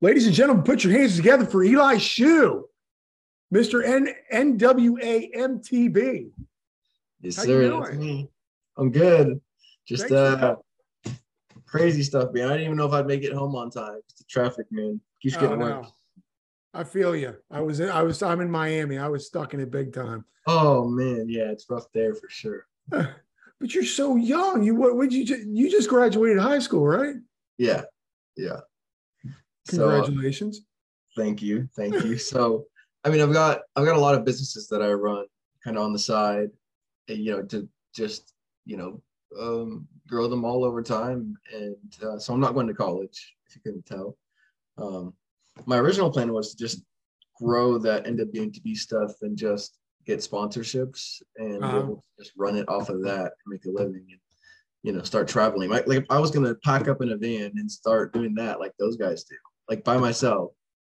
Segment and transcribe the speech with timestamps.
[0.00, 2.66] Ladies and gentlemen, put your hands together for Eli Shoe,
[3.54, 3.84] Mr.
[3.84, 6.30] N- NWA MTB.
[7.20, 7.62] Yes, How you sir.
[7.68, 7.82] doing?
[7.82, 8.30] That's me.
[8.78, 9.40] I'm good.
[9.86, 10.54] Just Thanks, uh
[11.66, 12.46] crazy stuff, man.
[12.48, 13.98] I didn't even know if I'd make it home on time.
[14.08, 15.00] It's the traffic, man.
[15.22, 15.64] Keeps Oh, getting no.
[15.80, 15.92] worse.
[16.74, 17.36] I feel you.
[17.50, 18.96] I was in, I was I'm in Miami.
[18.98, 20.24] I was stuck in it big time.
[20.46, 22.66] Oh man, yeah, it's rough there for sure.
[23.60, 24.62] But you're so young.
[24.64, 27.16] You what would you just, you just graduated high school, right?
[27.58, 27.82] Yeah,
[28.34, 28.60] yeah.
[29.64, 30.62] So uh, Congratulations.
[31.16, 32.16] thank you, thank you.
[32.18, 32.66] So
[33.04, 35.26] I mean, I've got I've got a lot of businesses that I run
[35.64, 36.48] kind of on the side,
[37.08, 39.02] you know, to just you know
[39.38, 41.34] um, grow them all over time.
[41.54, 44.16] And uh, so I'm not going to college, if you couldn't tell.
[44.78, 45.14] Um,
[45.66, 46.82] my original plan was to just
[47.40, 51.76] grow that NWNTB stuff and just get sponsorships and Uh-huh.
[51.78, 54.20] able to just run it off of that and make a living and
[54.82, 55.70] you know start traveling.
[55.70, 58.72] Like, like I was gonna pack up in a van and start doing that like
[58.78, 59.36] those guys do,
[59.68, 60.52] like by myself.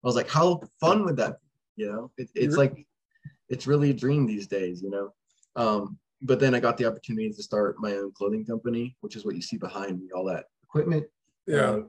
[0.04, 1.84] I was like, how fun would that be?
[1.84, 2.86] You know, it, it's like
[3.48, 5.12] it's really a dream these days, you know.
[5.56, 9.24] Um, but then I got the opportunity to start my own clothing company, which is
[9.24, 11.06] what you see behind me, all that equipment.
[11.46, 11.70] Yeah.
[11.70, 11.80] Uh,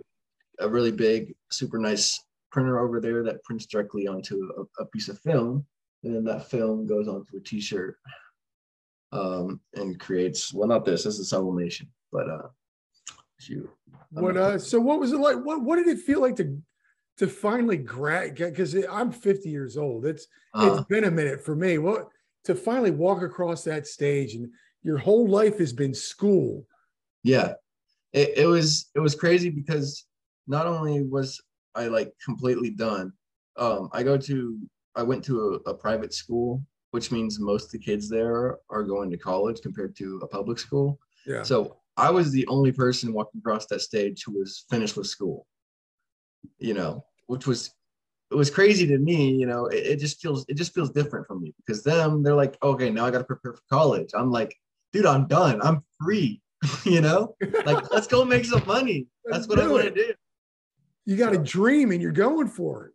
[0.59, 2.19] a really big, super nice
[2.51, 5.65] printer over there that prints directly onto a, a piece of film.
[6.03, 7.97] And then that film goes onto a t-shirt
[9.13, 12.47] um, and creates, well, not this, this is sublimation, but uh,
[13.39, 13.69] shoot.
[14.11, 15.37] What uh so what was it like?
[15.37, 16.61] What what did it feel like to
[17.17, 20.05] to finally grad because I'm 50 years old.
[20.05, 21.79] It's uh, it's been a minute for me.
[21.79, 22.09] What
[22.45, 24.49] to finally walk across that stage and
[24.83, 26.67] your whole life has been school.
[27.23, 27.53] yeah
[28.11, 30.05] it, it was it was crazy because
[30.47, 31.41] not only was
[31.75, 33.11] i like completely done
[33.57, 34.59] um i go to
[34.95, 36.61] i went to a, a private school
[36.93, 40.59] which means most of the kids there are going to college compared to a public
[40.59, 41.43] school Yeah.
[41.43, 45.45] so i was the only person walking across that stage who was finished with school
[46.59, 47.71] you know which was
[48.31, 51.25] it was crazy to me you know it, it just feels it just feels different
[51.27, 54.31] for me because them they're like okay now i got to prepare for college i'm
[54.31, 54.51] like
[54.91, 56.41] dude i'm done i'm free
[56.85, 60.13] you know like let's go make some money that's what i want to do
[61.05, 62.93] You got a dream and you're going for it.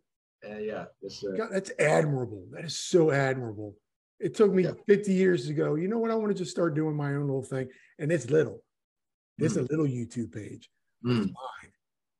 [0.51, 1.23] uh, yeah yes.
[1.37, 2.43] God, that's admirable.
[2.53, 3.75] That is so admirable.
[4.19, 4.73] It took me Yeah.
[4.87, 6.11] 50 years to go, you know what?
[6.11, 7.69] I want to just start doing my own little thing.
[7.99, 8.63] And it's little.
[9.37, 10.69] It's a little YouTube page.
[11.05, 11.71] Mm, Mine.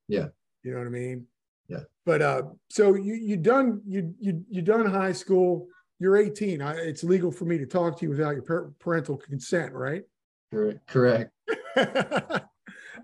[0.08, 0.28] Yeah.
[0.64, 1.28] You know what I mean?
[1.68, 1.84] Yeah.
[2.06, 5.68] But uh, so you you done you you you done high school.
[6.00, 6.62] You're 18.
[6.62, 10.04] I, it's legal for me to talk to you without your par- parental consent, right?
[10.52, 11.32] correct correct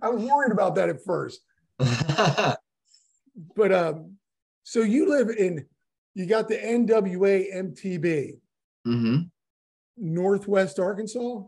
[0.02, 1.42] I was worried about that at first.
[3.56, 4.16] But um,
[4.64, 5.66] so you live in,
[6.14, 8.38] you got the NWA MTB,
[8.86, 9.18] hmm
[9.98, 11.42] Northwest Arkansas.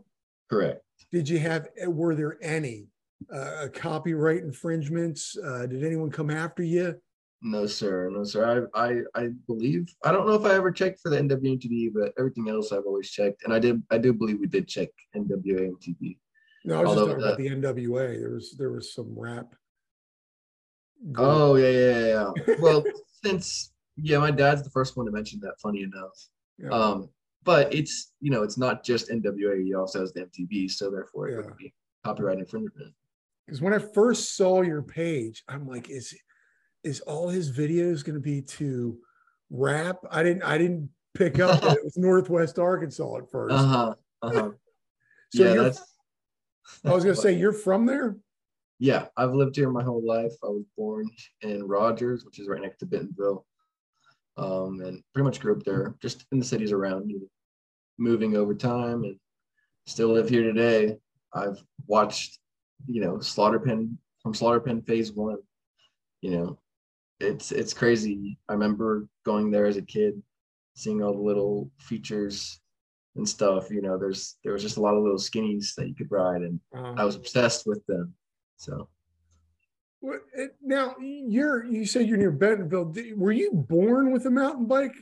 [0.50, 0.82] correct
[1.12, 2.88] Did you have, were there any
[3.32, 5.36] uh, copyright infringements?
[5.42, 7.00] Uh, did anyone come after you?
[7.40, 10.98] no sir no sir I, I i believe i don't know if i ever checked
[10.98, 14.40] for the nwmtv but everything else i've always checked and i did i do believe
[14.40, 16.18] we did check nwamtv
[16.64, 18.18] No, I was just Although talking about the NWA.
[18.18, 19.54] There was there was some rap.
[21.16, 22.30] oh yeah yeah yeah, yeah.
[22.60, 22.84] well
[23.24, 26.16] since yeah my dad's the first one to mention that funny enough
[26.58, 26.70] Yeah.
[26.70, 27.08] Um,
[27.44, 29.62] but it's you know it's not just NWA.
[29.64, 31.46] He also has the MTV, so therefore it Yeah.
[31.46, 32.94] would be copyright infringement.
[33.46, 36.14] Because when I first saw your page, I'm like, is
[36.84, 38.98] is all his videos going to be to
[39.50, 39.98] rap?
[40.10, 43.54] I didn't I didn't pick up that it was Northwest Arkansas at first.
[43.54, 43.94] Uh huh.
[44.22, 44.50] Uh huh.
[45.30, 45.82] So yeah, that's.
[46.86, 48.16] I was going to say you're from there.
[48.78, 50.32] Yeah, I've lived here my whole life.
[50.42, 51.10] I was born
[51.42, 53.44] in Rogers, which is right next to Bentonville,
[54.38, 57.12] um, and pretty much grew up there, just in the cities around.
[57.98, 59.18] Moving over time, and
[59.86, 60.96] still live here today.
[61.34, 62.38] I've watched,
[62.86, 65.38] you know, Slaughter Pen from Slaughter Pen Phase One.
[66.20, 66.58] You know,
[67.18, 68.38] it's it's crazy.
[68.48, 70.22] I remember going there as a kid,
[70.76, 72.60] seeing all the little features
[73.16, 73.68] and stuff.
[73.68, 76.42] You know, there's there was just a lot of little skinnies that you could ride,
[76.42, 78.14] and Uh, I was obsessed with them.
[78.58, 78.88] So
[80.62, 82.94] now you're you said you're near Bentonville.
[83.16, 84.94] Were you born with a mountain bike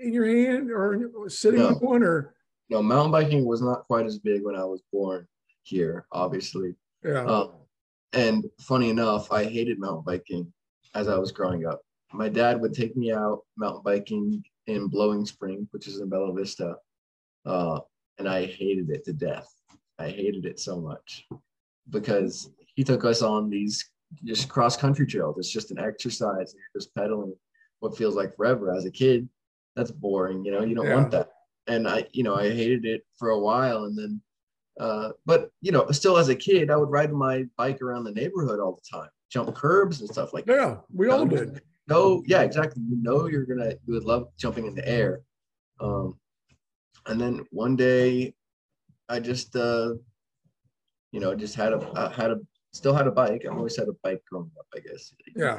[0.00, 1.78] in your hand or sitting on No.
[1.78, 2.34] one or
[2.68, 5.26] no, mountain biking was not quite as big when I was born
[5.62, 6.74] here, obviously.
[7.04, 7.24] yeah?
[7.24, 7.52] Um,
[8.12, 10.52] and funny enough, I hated mountain biking
[10.94, 11.80] as I was growing up.
[12.12, 16.32] My dad would take me out mountain biking in Blowing Spring, which is in Bella
[16.32, 16.76] Vista,
[17.44, 17.80] uh,
[18.18, 19.48] and I hated it to death.
[19.98, 21.26] I hated it so much
[21.90, 23.90] because he took us on these
[24.24, 25.36] just cross country trails.
[25.38, 26.54] It's just an exercise.
[26.54, 27.34] You're just pedaling
[27.80, 28.72] what feels like forever.
[28.74, 29.28] As a kid,
[29.76, 30.44] that's boring.
[30.44, 30.96] You know, you don't Yeah.
[30.96, 31.30] want that.
[31.66, 34.20] And I, you know, I hated it for a while, and then
[34.80, 38.12] uh, but you know, still as a kid, I would ride my bike around the
[38.12, 40.54] neighborhood all the time, jump curbs and stuff like that.
[40.56, 41.60] yeah, we all did.
[41.86, 42.82] No, yeah, exactly.
[42.88, 45.20] You know, you're gonna, you would love jumping in the air.
[45.80, 46.18] Um,
[47.06, 48.34] and then one day,
[49.08, 49.94] I just, uh,
[51.12, 52.36] you know, just had a, I had a,
[52.72, 53.44] still had a bike.
[53.44, 55.12] I've always had a bike growing up, I guess.
[55.34, 55.58] Yeah.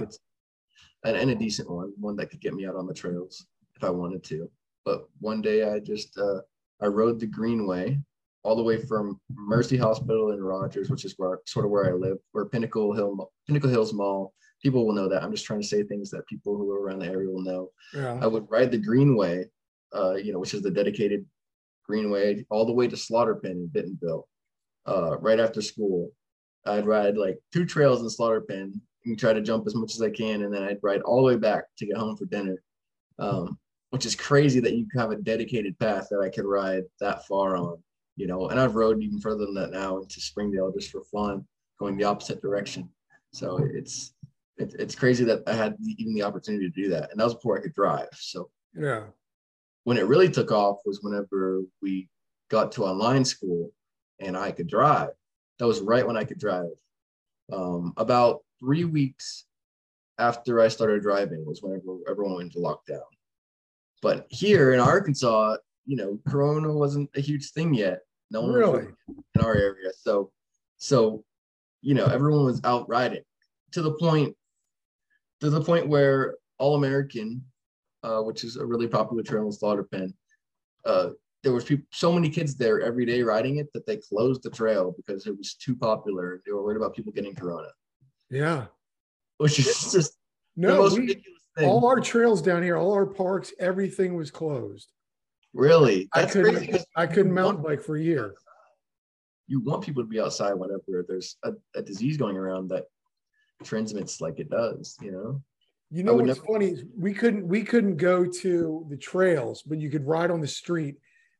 [1.03, 3.83] And, and a decent one, one that could get me out on the trails if
[3.83, 4.49] I wanted to.
[4.85, 6.41] But one day I just, uh,
[6.81, 7.99] I rode the Greenway
[8.43, 11.93] all the way from Mercy Hospital in Rogers, which is where sort of where I
[11.93, 14.33] live, where Pinnacle Hill, Pinnacle Hills Mall.
[14.63, 15.23] People will know that.
[15.23, 17.71] I'm just trying to say things that people who are around the area will know.
[17.95, 18.19] Yeah.
[18.21, 19.45] I would ride the Greenway,
[19.95, 21.25] uh, you know, which is the dedicated
[21.87, 24.27] Greenway, all the way to Slaughter Pen in Bentonville,
[24.87, 26.11] uh, right after school.
[26.65, 30.01] I'd ride like two trails in Slaughter Pen and try to jump as much as
[30.01, 32.61] I can, and then I'd ride all the way back to get home for dinner.
[33.19, 33.57] Um,
[33.91, 37.57] which is crazy that you have a dedicated path that I could ride that far
[37.57, 37.77] on,
[38.15, 38.47] you know.
[38.47, 41.45] And I've rode even further than that now into Springdale just for fun,
[41.77, 42.89] going the opposite direction.
[43.33, 44.13] So it's
[44.57, 47.35] it, it's crazy that I had even the opportunity to do that, and that was
[47.35, 48.07] before I could drive.
[48.13, 49.07] So Yeah.
[49.83, 52.07] when it really took off was whenever we
[52.49, 53.71] got to online school
[54.19, 55.09] and I could drive.
[55.61, 56.71] That was right when I could drive.
[57.53, 59.45] Um, about three weeks
[60.17, 63.03] after I started driving was whenever everyone went into lockdown.
[64.01, 67.99] But here in Arkansas, you know, Corona wasn't a huge thing yet.
[68.31, 68.87] No one was Really?
[69.35, 69.91] in our area.
[69.95, 70.31] So,
[70.77, 71.23] so,
[71.83, 73.21] you know, everyone was out riding
[73.73, 74.35] to the point,
[75.41, 77.45] to the point where All American,
[78.01, 80.11] uh, which is a really popular trail in Slaughter Pen,
[80.85, 81.09] uh,
[81.43, 84.49] there was people, so many kids there every day riding it that they closed the
[84.49, 86.41] trail because it was too popular.
[86.45, 87.69] They were worried about people getting Corona,
[88.29, 88.67] Yeah.
[89.37, 90.13] which is just
[90.55, 91.67] the No, most we, ridiculous thing.
[91.69, 94.91] all our trails down here, all our parks, everything was closed.
[95.53, 96.51] really, I that's crazy.
[96.51, 98.35] couldn't 'cause I couldn't mountain bike for a year.
[99.47, 102.85] You want people to be outside whenever there's a, a disease going around that
[103.63, 105.41] transmits like it does, you know?
[105.89, 109.77] You know what's never- funny is we couldn't we couldn't go to the trails, but
[109.79, 110.95] you could ride on the street.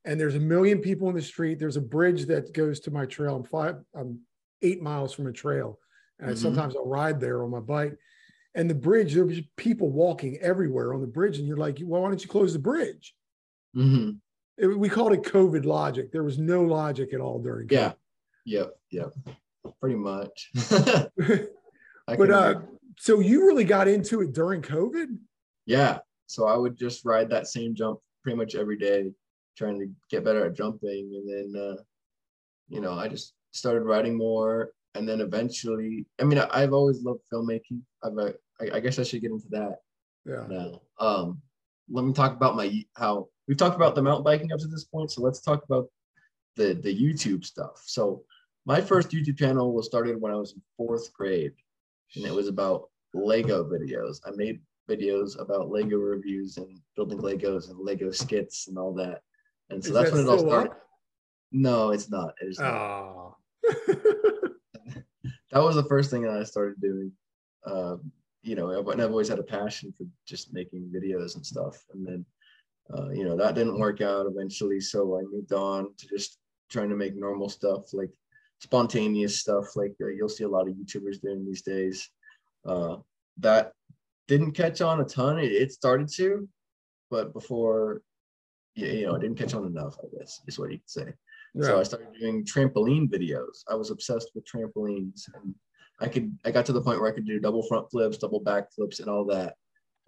[0.05, 1.59] And there's a million people in the street.
[1.59, 3.35] There's a bridge that goes to my trail.
[3.35, 4.19] I'm five, I'm
[4.61, 5.79] eight miles from a trail.
[6.19, 6.37] And Mhm.
[6.41, 7.97] sometimes I'll ride there on my bike.
[8.55, 11.37] And the bridge, there was people walking everywhere on the bridge.
[11.37, 13.15] And you're like, well, why don't you close the bridge?
[13.73, 14.11] hmm
[14.57, 16.11] It- we called it COVID logic.
[16.11, 17.71] There was no logic at all during COVID.
[17.71, 17.93] Yeah.
[18.45, 18.79] Yep.
[18.91, 19.13] Yep.
[19.79, 20.51] Pretty much.
[22.07, 22.61] But uh,
[22.97, 25.17] so you really got into it during COVID?
[25.65, 25.99] yeah.
[26.25, 29.11] So I would just ride that same jump pretty much every day,
[29.57, 31.11] trying to get better at jumping.
[31.15, 31.75] And then, uh,
[32.69, 34.71] you know, I just started riding more.
[34.95, 37.81] And then eventually, I mean, I, I've always loved filmmaking.
[38.03, 39.77] I've, uh, I, I guess I should get into that
[40.25, 40.45] Yeah.
[40.49, 40.81] now.
[40.99, 41.41] Um,
[41.89, 44.85] let me talk about my how we've talked about the mountain biking up to this
[44.85, 45.11] point.
[45.11, 45.89] So let's talk about
[46.55, 47.81] the the YouTube stuff.
[47.85, 48.23] So
[48.65, 51.53] my first YouTube channel was started when I was in fourth grade,
[52.15, 54.19] and it was about Lego videos.
[54.25, 59.21] I made videos about Lego reviews and building Legos and Lego skits and all that.
[59.71, 60.71] And so Is that's that when it all started.
[60.71, 60.81] up?
[61.51, 62.33] No, it's not.
[62.41, 63.35] It is not Oh.
[65.51, 67.11] that was the first thing that I started doing.
[67.65, 68.11] Um,
[68.43, 71.77] you know, I've, I've always had a passion for just making videos and stuff.
[71.93, 72.25] And then,
[72.93, 74.79] uh, you know, that didn't work out eventually.
[74.79, 76.37] So I moved on to just
[76.69, 78.09] trying to make normal stuff, like
[78.59, 82.09] spontaneous stuff, like uh, you'll see a lot of YouTubers doing these days.
[82.65, 82.97] Uh,
[83.37, 83.73] that
[84.27, 85.37] didn't catch on a ton.
[85.39, 86.47] It, it started to,
[87.09, 88.01] but before,
[88.75, 91.13] yeah, you know, I didn't catch on enough, I guess, is what you could say.
[91.59, 93.63] So I started doing trampoline videos.
[93.69, 95.53] I was obsessed with trampolines, and
[95.99, 98.39] I could I got to the point where I could do double front flips, double
[98.39, 99.55] back flips, and all that.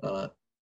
[0.02, 0.28] Uh,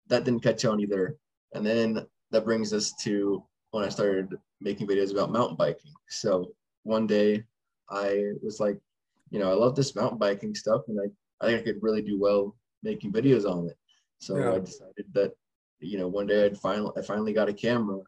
[0.10, 1.18] that didn't catch on either.
[1.54, 5.94] And then that brings us to when I started making videos about mountain biking.
[6.08, 6.54] So
[6.84, 7.44] one day
[7.90, 8.80] I was like,
[9.32, 11.06] you know, I love this mountain biking stuff, and I
[11.44, 13.78] I think I could really do well making videos on it.
[14.20, 14.54] So Yeah.
[14.54, 15.34] I decided that
[15.80, 18.00] you know one day I'd finally I finally got a camera,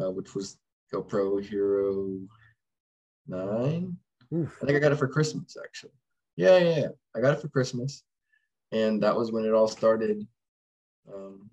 [0.00, 0.58] uh, which was
[0.92, 2.18] GoPro Hero
[3.28, 3.96] 9.
[4.32, 4.58] Oof.
[4.62, 5.92] I think I got it for Christmas actually.
[6.36, 6.88] Yeah, yeah, yeah.
[7.14, 8.02] I got it for Christmas.
[8.72, 10.26] And that was when it all started
[11.12, 11.48] um,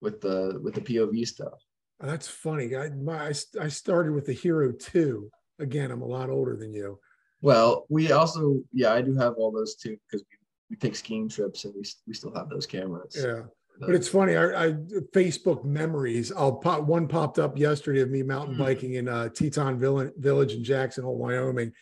[0.00, 1.58] with the with the POV stuff.
[2.00, 2.74] That's funny.
[2.76, 5.30] I, my, I, I started with the Hero 2.
[5.58, 6.98] Again, I'm a lot older than you.
[7.42, 10.36] Well, we also yeah, I do have all those too because we,
[10.70, 13.16] we take skiing trips and we we still have those cameras.
[13.18, 13.42] Yeah.
[13.80, 14.36] But it's funny.
[14.36, 14.72] I, I
[15.14, 16.30] Facebook memories.
[16.32, 18.62] I'll pop one popped up yesterday of me mountain Hmm.
[18.62, 21.72] biking in uh, Teton Village, Village in Jackson Hole, Wyoming,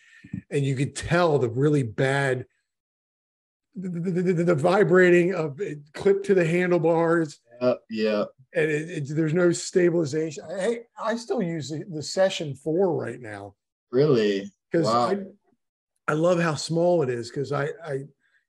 [0.49, 2.45] and you could tell the really bad,
[3.75, 8.23] the, the, the- the vibrating of it clipped to the handlebars, Yeah, yeah.
[8.53, 10.45] and it, it- there's no stabilization.
[10.57, 13.55] Hey, I still use the, the Session Four right now
[13.91, 14.49] Really?
[14.71, 15.09] because Wow.
[15.11, 15.17] I,
[16.07, 18.03] I love how small it is because I, I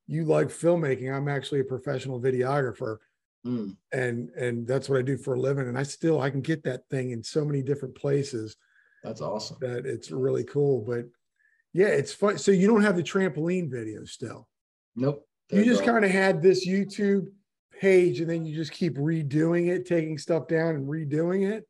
[0.07, 1.13] you like filmmaking.
[1.15, 2.97] I'm actually a professional videographer,
[3.47, 5.69] Mm, and and that's what I do for a living.
[5.69, 8.57] And I still I can get that thing in so many different places
[9.03, 9.57] that's awesome.
[9.61, 10.85] that it's really cool.
[10.87, 11.07] But
[11.73, 12.39] yeah, it's fun.
[12.39, 14.49] So you don't have the trampoline video still.
[14.97, 15.27] Nope.
[15.51, 17.27] You just kind of had this YouTube
[17.81, 21.67] page, and then you just keep redoing it, taking stuff down and redoing it.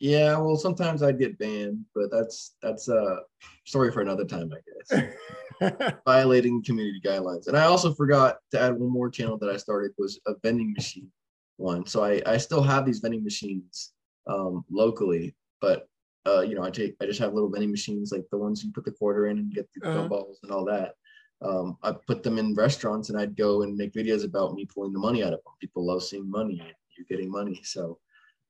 [0.00, 3.20] Yeah, well, sometimes I'd get banned, but that's that's a
[3.64, 5.08] story for another time, I guess.
[6.06, 7.46] Violating community guidelines.
[7.48, 10.72] And I also forgot to add one more channel that I started was a vending
[10.72, 11.10] machine
[11.56, 11.84] one.
[11.86, 13.92] So I I still have these vending machines
[14.28, 15.88] um, locally, but
[16.26, 18.70] uh, you know, I take I just have little vending machines like the ones you
[18.72, 19.98] put the quarter in and get the Uh-huh.
[20.08, 20.94] gumballs and all that.
[21.40, 24.92] Um, I put them in restaurants and I'd go and make videos about me pulling
[24.92, 25.52] the money out of them.
[25.60, 27.60] People love seeing money and you're getting money.
[27.62, 27.98] So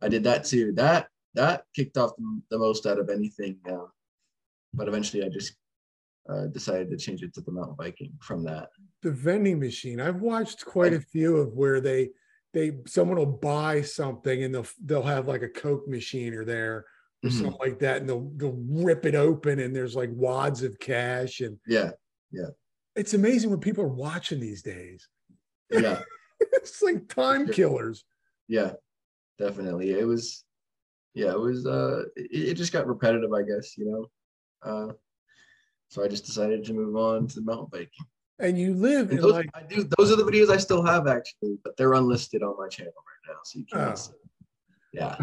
[0.01, 0.73] I did that too.
[0.73, 3.59] That that kicked off the, the most out of anything.
[3.71, 3.87] Uh,
[4.75, 5.55] but eventually I just
[6.29, 8.69] uh, decided to change it to the mountain biking from that.
[9.03, 10.01] the vending machine.
[10.01, 12.11] I've watched quite a few of where they
[12.53, 16.75] they someone will buy something and they'll they'll have like a Coke machine or there
[16.77, 16.87] or
[17.25, 17.33] Mhm.
[17.33, 21.41] something like that, and they'll they'll rip it open and there's like wads of cash
[21.41, 21.91] and Yeah,
[22.31, 22.51] yeah.
[22.97, 25.09] it's amazing what people are watching these days.
[25.71, 26.03] yeah,
[26.41, 27.55] it's like time Sure.
[27.55, 28.05] killers.
[28.49, 28.73] yeah,
[29.39, 29.91] definitely.
[29.91, 30.45] It was,
[31.15, 31.67] yeah, it was.
[31.67, 33.77] Uh, it, it just got repetitive, I guess.
[33.77, 34.11] You know.
[34.63, 34.93] Uh,
[35.89, 37.89] so I just decided to move on to mountain biking.
[38.41, 39.89] And you live And in those, like I do.
[39.99, 43.33] Those are the videos I still have actually, but they're unlisted on my channel right
[43.35, 43.93] now, so you can't.
[43.93, 43.95] Oh.
[43.97, 44.13] see.
[44.93, 45.17] Yeah.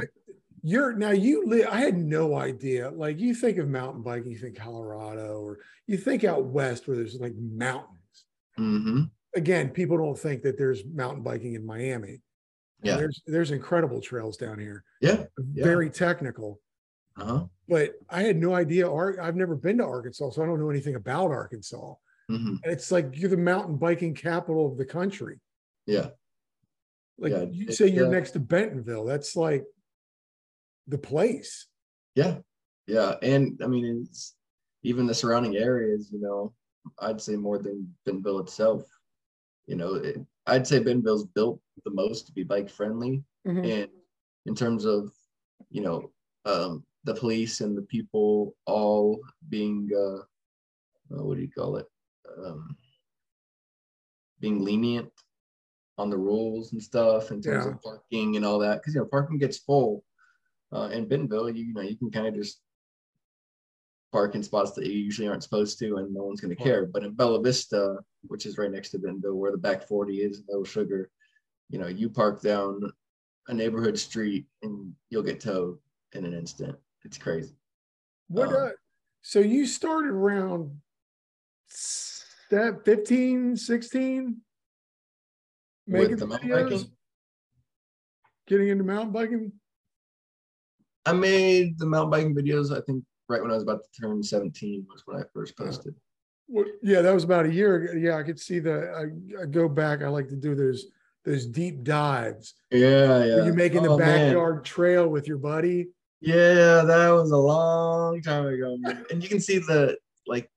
[0.61, 4.37] you're now you live i had no idea like you think of mountain biking you
[4.37, 5.57] think colorado or
[5.87, 7.89] you think out west where there's like mountains
[8.59, 9.01] Mm-hmm.
[9.35, 12.21] again people don't think that there's mountain biking in miami And
[12.83, 12.97] Yeah.
[12.97, 15.23] there's there's incredible trails down here Yeah.
[15.53, 15.63] Yeah.
[15.63, 16.59] very technical
[17.17, 17.45] Uh huh.
[17.67, 20.69] but i had no idea Ar- i've never been to arkansas so i don't know
[20.69, 21.93] anything about arkansas
[22.29, 25.39] hmm and it's like you're the mountain biking capital of the country
[25.85, 26.09] Yeah.
[27.17, 29.63] like Yeah, you say you're uh, next to bentonville that's like
[30.87, 31.67] the place
[32.15, 32.39] Yeah,
[32.87, 34.35] yeah, and I mean, it's
[34.83, 36.09] even the surrounding areas.
[36.13, 36.53] You know,
[36.99, 38.83] I'd say more than Bentonville itself.
[39.65, 43.65] You know, it, I'd say Bentonville's built the most to be bike friendly, Mhm.
[43.65, 43.89] and
[44.45, 45.11] in terms of,
[45.71, 46.11] you know,
[46.45, 49.19] um, the police and the people all
[49.49, 50.17] being, uh,
[51.15, 51.85] uh, what do you call it,
[52.43, 52.75] um,
[54.39, 55.09] being lenient
[55.97, 57.71] on the rules and stuff in terms Yeah.
[57.71, 60.03] of parking and all that, because you know parking gets full
[60.73, 62.61] uh, in Bentonville, you, you know, you can kind of just
[64.11, 66.85] park in spots that you usually aren't supposed to, and no one's going to care.
[66.85, 67.97] But in Bella Vista,
[68.27, 71.09] which is right next to Bentonville, where the back 40 is, no sugar,
[71.69, 72.81] you know, you park down
[73.47, 75.77] a neighborhood street and you'll get towed
[76.13, 76.75] in an instant.
[77.05, 77.53] It's crazy.
[78.27, 78.49] What?
[78.49, 78.69] Um, uh,
[79.21, 80.71] so you started around
[81.67, 82.23] se-
[82.83, 84.37] 15, 16?
[85.87, 86.63] Making the mountain videos?
[86.71, 86.91] biking,
[88.47, 89.51] Getting into mountain biking?
[91.05, 92.75] I made the mountain biking videos.
[92.75, 95.65] I think right when I was about to turn 17 was when I first Uh,
[95.65, 95.95] posted.
[96.47, 97.93] What, yeah, that was about a year ago.
[97.93, 98.91] Yeah, I could see the.
[98.91, 100.03] I, I go back.
[100.03, 100.85] I like to do those
[101.23, 102.53] those deep dives.
[102.69, 103.35] Yeah, yeah.
[103.37, 104.27] Where you making the Oh, man.
[104.27, 105.87] backyard trail with your buddy.
[106.21, 109.05] Yeah, that was a long time ago, man.
[109.11, 110.49] And you can see the like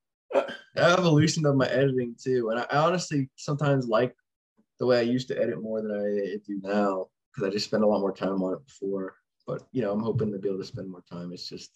[0.77, 2.50] evolution of my editing too.
[2.50, 4.15] And I, I honestly sometimes like
[4.79, 7.83] the way I used to edit more than I do now because I just spent
[7.83, 9.15] a lot more time on it before.
[9.47, 11.33] But you know, I'm hoping to be able to spend more time.
[11.33, 11.71] It's just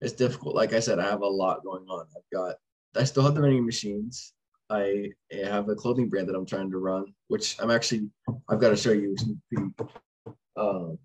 [0.00, 0.54] it's difficult.
[0.54, 2.06] Like I said, I have a lot going on.
[2.16, 2.56] I've got
[2.96, 4.32] I still have the vending machines.
[4.70, 8.08] I have a clothing brand that I'm trying to run, which I'm actually
[8.48, 9.14] I've got to show you.
[9.16, 10.98] some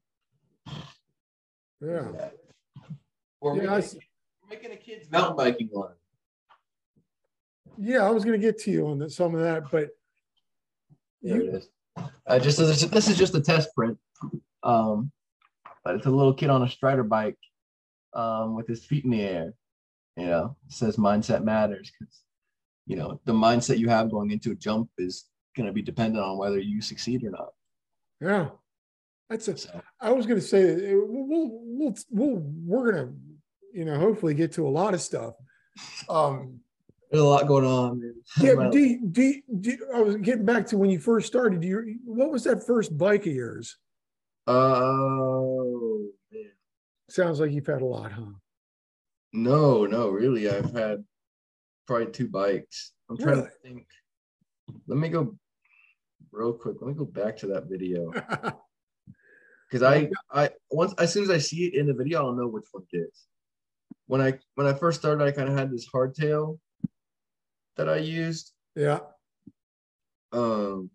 [1.82, 2.30] Yeah.
[3.42, 4.02] we're, Yeah, making, I a s- kid-
[4.44, 5.94] we're making a kids mountain biking line.
[7.78, 9.90] Yeah, I was going to get to you on that, some of that, but
[11.22, 11.70] There you, it is.
[12.28, 13.98] Uh, just as this is just a test print.
[14.64, 15.12] Um,
[15.86, 17.38] but it's a little kid on a strider bike
[18.14, 19.54] um, with his feet in the air.
[20.18, 22.22] You know, it says mindset matters because
[22.86, 26.24] you know the mindset you have going into a jump is going to be dependent
[26.24, 27.50] on whether you succeed or not.
[28.20, 28.50] yeah,
[29.30, 29.58] that's a.
[29.58, 33.14] So I was going to say we'll, we'll, we'll, we're going to,
[33.74, 35.34] you know, hopefully get to a lot of stuff.
[36.10, 36.60] Um,
[37.12, 38.00] there's a lot going on.
[38.00, 38.14] man.
[38.42, 41.00] yeah, but do, you- do, you- do, you- I was getting back to when you
[41.00, 41.62] first started.
[41.62, 43.78] Do you, what was that first bike of yours?
[44.48, 46.44] Oh man.
[47.10, 48.26] Sounds like you've had a lot, huh?
[49.34, 50.50] No, no, really.
[50.50, 51.04] I've had
[51.88, 52.92] probably two bikes.
[53.10, 53.48] I'm trying Really?
[53.48, 53.88] to think.
[54.88, 55.36] Let me go
[56.32, 56.78] real quick.
[56.82, 58.12] Let me go back to that video.
[59.70, 62.48] Because I, I once as soon as I see it in the video, I'll know
[62.48, 63.26] which one it is.
[64.08, 66.58] When I when I first started, I kind of had this hardtail
[67.78, 69.00] that I used, yeah,
[70.32, 70.90] Um.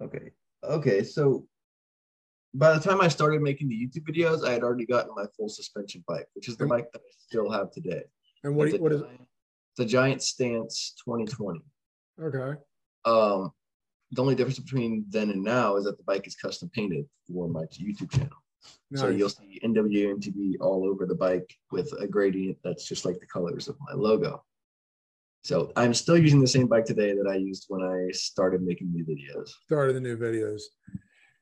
[0.00, 0.30] Okay.
[0.64, 1.04] Okay.
[1.04, 1.46] So
[2.54, 5.48] by the time I started making the YouTube videos, I had already gotten my full
[5.48, 8.02] suspension bike, which is the bike that I still have today.
[8.42, 9.28] And what, It's what is Giant-
[9.76, 11.60] The Giant Stance 2020.
[12.20, 12.60] okay?
[13.04, 13.52] Um,
[14.12, 17.48] the only difference between then and now is that the bike is custom painted for
[17.48, 18.36] my YouTube channel.
[18.94, 23.26] So you'll see NWMTV all over the bike with a gradient that's just like the
[23.26, 24.44] colors of my logo.
[25.42, 28.92] So I'm still using the same bike today that I used when I started making
[28.92, 29.48] new videos.
[29.64, 30.60] started the new videos.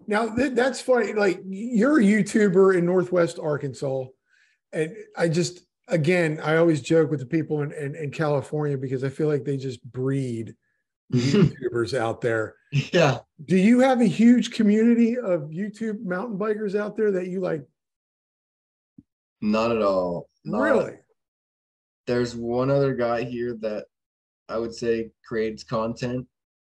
[0.06, 1.12] Now th- that's funny.
[1.12, 4.04] Like you're a YouTuber in Northwest Arkansas,
[4.72, 9.04] and I just again I always joke with the people in, in, in California because
[9.04, 10.54] I feel like they just breed
[11.12, 12.54] YouTubers out there.
[12.92, 13.18] yeah.
[13.46, 17.62] Do you have a huge community of YouTube mountain bikers out there that you like?
[19.40, 20.28] Not at all.
[20.44, 20.94] Not- Really?
[22.06, 23.86] There's one other guy here that
[24.48, 26.26] I would say creates content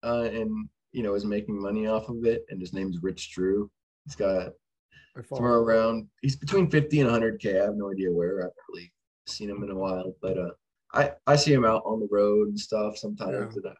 [0.03, 3.71] uh, and you know is making money off of it, and his name's Rich Drew.
[4.05, 4.51] He's got
[5.29, 8.91] somewhere around he's between 50 and 100k i have no idea where i haven't really
[9.27, 10.49] seen him in a while but uh
[10.95, 13.73] i i see him out on the road and stuff sometimes and, uh,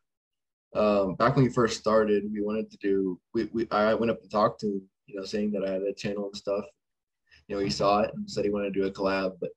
[0.76, 4.22] um back when we first started we wanted to do we, we i went up
[4.22, 6.64] and talked to him you know saying that i had a channel and stuff
[7.48, 9.50] you know he saw it and said he wanted to do a collab but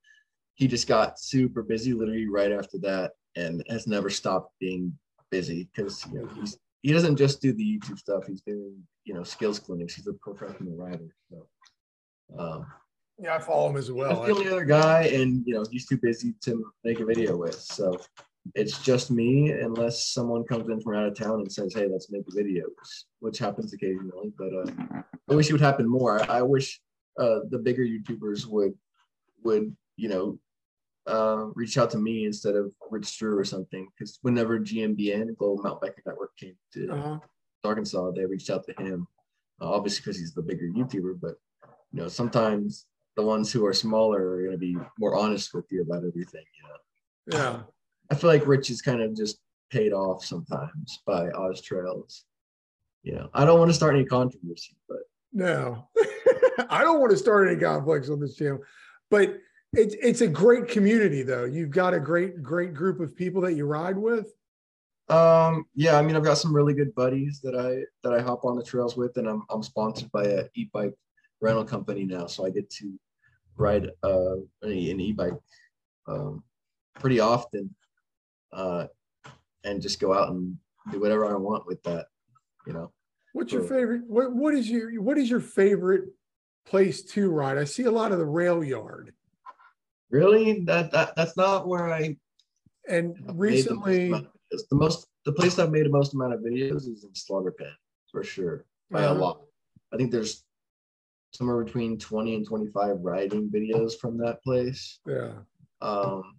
[0.54, 4.92] he just got super busy literally right after that and has never stopped being
[5.30, 9.14] busy because you know he's he doesn't just do the youtube stuff he's doing you
[9.14, 11.14] know skills clinics he's a professional writer.
[11.30, 11.46] so
[12.38, 12.66] um,
[13.18, 14.08] Yeah, I follow him as well.
[14.08, 17.36] that's the only other guy, and you know he's too busy to make a video
[17.36, 17.54] with.
[17.54, 17.96] So
[18.54, 22.10] it's just me, unless someone comes in from out of town and says, "Hey, let's
[22.10, 24.32] make videos," which happens occasionally.
[24.38, 26.20] But uh, I wish it would happen more.
[26.30, 26.80] I, I wish
[27.18, 28.74] uh, the bigger YouTubers would
[29.44, 30.38] would you know
[31.06, 33.88] uh, reach out to me instead of Rich Drew or something.
[33.96, 37.18] Because whenever GMBN Global Mountain Biker Network came to Uh-huh.
[37.64, 39.06] Arkansas, they reached out to him,
[39.60, 41.18] uh, obviously because he's the bigger YouTuber.
[41.20, 41.34] But
[41.92, 45.64] you know, sometimes the ones who are smaller are going to be more honest with
[45.72, 46.44] you about everything.
[46.58, 47.62] You know, Yeah.
[48.10, 49.38] I feel like Rich is kind of just
[49.70, 52.24] paid off sometimes by Oz Trails.
[53.02, 54.98] You know, I don't want to start any controversy, but
[55.32, 55.88] No,
[56.70, 58.60] I don't want to start any conflicts on this channel,
[59.10, 59.38] but
[59.72, 61.44] it's it's a great community though.
[61.44, 64.32] You've got a great great group of people that you ride with.
[65.08, 68.44] um, yeah, I mean, I've got some really good buddies that I that I hop
[68.44, 70.94] on the trails with, and I'm I'm sponsored by a e-bike
[71.40, 72.98] rental company now, so I get to
[73.56, 75.34] ride uh an e-bike
[76.08, 76.42] um,
[76.94, 77.74] pretty often,
[78.52, 78.86] uh,
[79.64, 80.56] and just go out and
[80.90, 82.06] do whatever I want with that.
[82.66, 82.92] You know,
[83.32, 84.02] What's your favorite?
[84.06, 86.04] What what is your what is your favorite
[86.64, 87.58] place to ride?
[87.58, 89.12] I see a lot of the rail yard,
[90.10, 92.16] really, that that that's not where I
[92.88, 94.26] and I've made the most recently, of
[94.70, 97.72] the most the place I've made the most amount of videos is in Slaughter Pen
[98.10, 99.20] for sure by a Uh-huh.
[99.20, 99.40] lot.
[99.92, 100.44] I think there's
[101.32, 105.00] somewhere between 20 and 25 riding videos from that place.
[105.06, 105.32] yeah,
[105.80, 106.36] Um,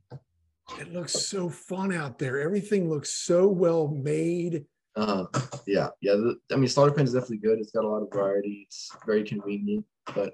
[0.79, 2.39] it looks so fun out there.
[2.41, 4.65] Everything looks so well made.
[4.95, 5.25] uh,
[5.67, 6.13] yeah, yeah.
[6.13, 7.59] The, I mean, Slaughter Pen is definitely good.
[7.59, 8.65] It's got a lot of variety.
[8.67, 10.33] It's very convenient, but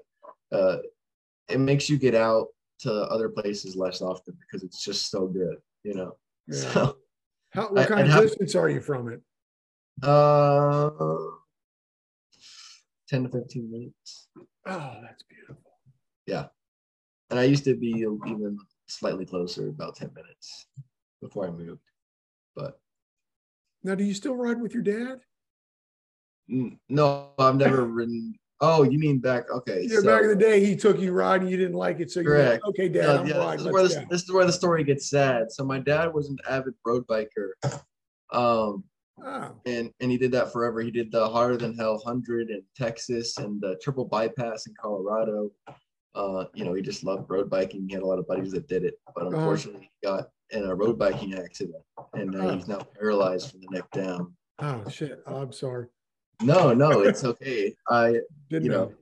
[0.52, 0.78] uh,
[1.48, 2.48] it makes you get out
[2.80, 6.16] to other places less often because it's just so good, you know.
[6.48, 6.56] Yeah.
[6.72, 6.96] So,
[7.50, 9.20] How, what I- kind I'd of have- distance are you from it?
[10.02, 10.90] uh,
[13.08, 14.28] 10 to 15 minutes.
[14.66, 15.62] Oh, that's beautiful.
[16.26, 16.46] Yeah,
[17.30, 17.88] and I used to be
[18.26, 20.66] even slightly closer, about 10 minutes
[21.20, 21.80] before I moved.
[22.56, 22.78] But
[23.82, 25.20] Now, do you still ride with your dad?
[26.50, 28.34] mm, no, I've never ridden.
[28.60, 29.50] Oh, you mean back?
[29.50, 29.86] Okay.
[29.88, 31.48] Yeah, so, back in the day, he took you riding.
[31.48, 33.58] You didn't like it, so you're like, okay, Dad, I'm yeah, riding.
[33.58, 35.50] this, is where this, this is where the story gets sad.
[35.50, 37.50] So my dad was an avid road biker.
[38.32, 38.84] Um,
[39.22, 40.80] Oh, and and he did that forever.
[40.80, 45.50] He did the Hotter Than Hell hundred in Texas and the triple bypass in Colorado.
[46.14, 47.86] Uh, you know, he just loved road biking.
[47.88, 49.36] He had a lot of buddies that did it, but Uh-huh.
[49.36, 53.68] unfortunately, he got in a road biking accident, and uh, he's now paralyzed from the
[53.70, 54.32] neck down.
[54.60, 55.20] oh shit.
[55.26, 55.86] Oh, I'm sorry.
[56.42, 57.74] No, no, it's okay.
[57.90, 58.84] I Didn't You know.
[58.86, 58.92] know.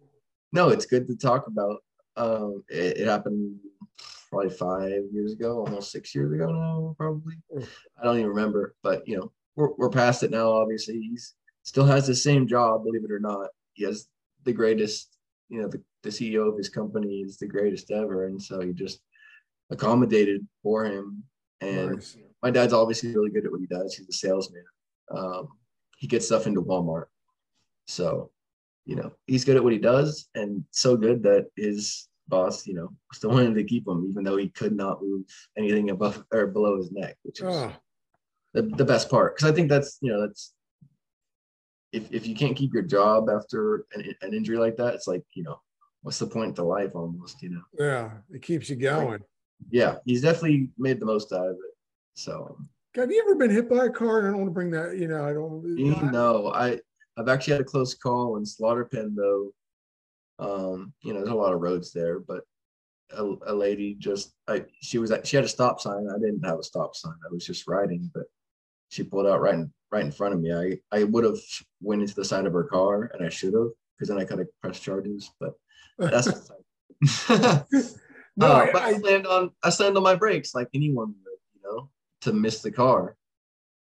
[0.53, 1.83] no, it's good to talk about.
[2.17, 3.59] Um, it, it happened
[4.31, 7.35] probably five years ago, almost six years ago now, probably.
[8.01, 10.51] I don't even remember, but you know, we're we're past it now.
[10.53, 13.49] Obviously, he's still has the same job, believe it or not.
[13.75, 14.09] He has
[14.45, 15.17] the greatest,
[15.49, 18.73] you know, the, the CEO of his company is the greatest ever, and so he
[18.73, 19.01] just
[19.71, 21.23] accommodated for him.
[21.61, 22.17] And Nice.
[22.43, 23.95] my dad's obviously really good at what he does.
[23.95, 24.65] He's a salesman.
[25.15, 25.49] Um,
[25.99, 27.07] he gets stuff into Walmart.
[27.87, 28.31] So,
[28.85, 32.75] you know, he's good at what he does and so good that his boss, you
[32.75, 35.25] know, still wanted to keep him, even though he could not move
[35.57, 37.73] anything above or below his neck, which is Oh,
[38.55, 40.53] the, the best part because I think that's you know that's
[41.93, 45.23] if if you can't keep your job after an, an injury like that, it's like
[45.35, 45.61] you know
[46.03, 47.63] what's the point to life almost you know.
[47.79, 49.21] Yeah, it keeps you going.
[49.71, 51.77] Yeah, he's definitely made the most out of it.
[52.15, 52.59] So
[52.95, 54.19] have you ever been hit by a car?
[54.19, 55.79] And I don't want to bring that, you know, I don't.
[55.79, 56.79] You know, I
[57.17, 59.53] I've actually had a close call in Slaughter Pen though.
[60.39, 62.43] Um, you know, there's a lot of roads there, but
[63.17, 66.09] a, a lady just I she was at, she had a stop sign.
[66.09, 67.15] I didn't have a stop sign.
[67.25, 68.25] I was just riding, but
[68.89, 70.53] she pulled out right in right in front of me.
[70.53, 71.39] I I would have
[71.81, 74.39] went into the side of her car, and I should have because then I could
[74.39, 75.31] have pressed charges.
[75.39, 75.55] But
[75.99, 76.27] that's
[77.29, 81.39] no, uh, but I, I slammed on I slammed on my brakes like anyone would,
[81.55, 81.91] you know,
[82.23, 83.17] to miss the car.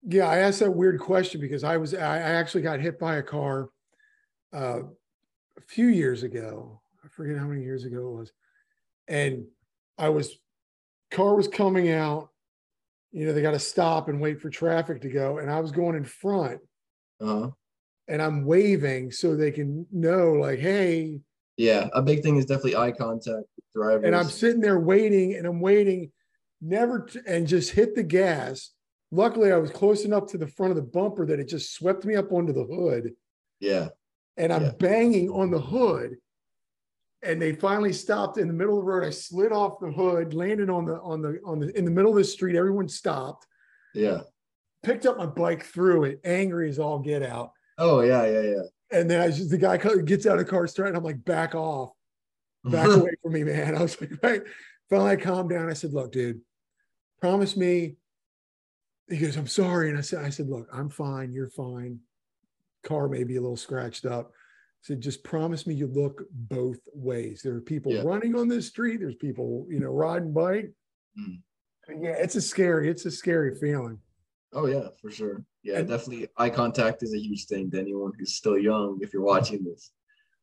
[0.06, 3.22] Yeah, I asked that weird question because I was I actually got hit by a
[3.22, 3.70] car
[4.54, 4.80] uh,
[5.56, 6.80] a few years ago.
[7.04, 8.32] I forget how many years ago it was,
[9.08, 9.46] and
[9.98, 10.38] I was
[11.10, 12.30] car was coming out.
[13.18, 15.72] You know, they got to stop and wait for traffic to go, and I was
[15.72, 16.60] going in front,
[17.20, 17.50] uh-huh.
[18.06, 21.20] and I'm waving so they can know, like, hey.
[21.56, 24.04] Yeah, a big thing is definitely eye contact with drivers.
[24.04, 26.12] And I'm sitting there waiting, and I'm waiting,
[26.60, 28.70] never, to, and just hit the gas
[29.10, 32.04] Luckily, I was close enough to the front of the bumper that it just swept
[32.04, 33.12] me up onto the hood.
[33.60, 33.88] Yeah.
[34.36, 34.72] And I'm yeah.
[34.78, 36.16] banging on the hood.
[37.22, 39.04] And they finally stopped in the middle of the road.
[39.04, 42.12] I slid off the hood, landed on the on the on the in the middle
[42.12, 42.56] of the street.
[42.56, 43.46] Everyone stopped.
[43.94, 44.20] Yeah.
[44.84, 47.50] Picked up my bike through it, angry as all get out.
[47.76, 48.62] Oh yeah, yeah, yeah.
[48.92, 51.56] And then I just the guy gets out of the car, and I'm like, back
[51.56, 51.90] off,
[52.64, 53.74] back away from me, man.
[53.74, 54.42] I was like, right.
[54.88, 55.68] Finally, I calmed down.
[55.68, 56.40] I said, look, dude,
[57.20, 57.96] promise me
[59.08, 59.88] he goes, I'm sorry.
[59.88, 61.32] And I said, I said, look, I'm fine.
[61.32, 62.00] You're fine.
[62.84, 64.32] Car may be a little scratched up.
[64.82, 67.42] Said, just promise me you look both ways.
[67.42, 68.02] There are people yeah.
[68.02, 69.00] running on this street.
[69.00, 70.72] There's people, you know, riding bike.
[71.18, 71.40] Mm.
[72.00, 73.98] Yeah, it's a scary, it's a scary feeling.
[74.52, 75.44] Oh yeah, for sure.
[75.62, 78.98] Yeah, and, definitely eye contact is a huge thing to anyone who's still young.
[79.02, 79.90] If you're watching this,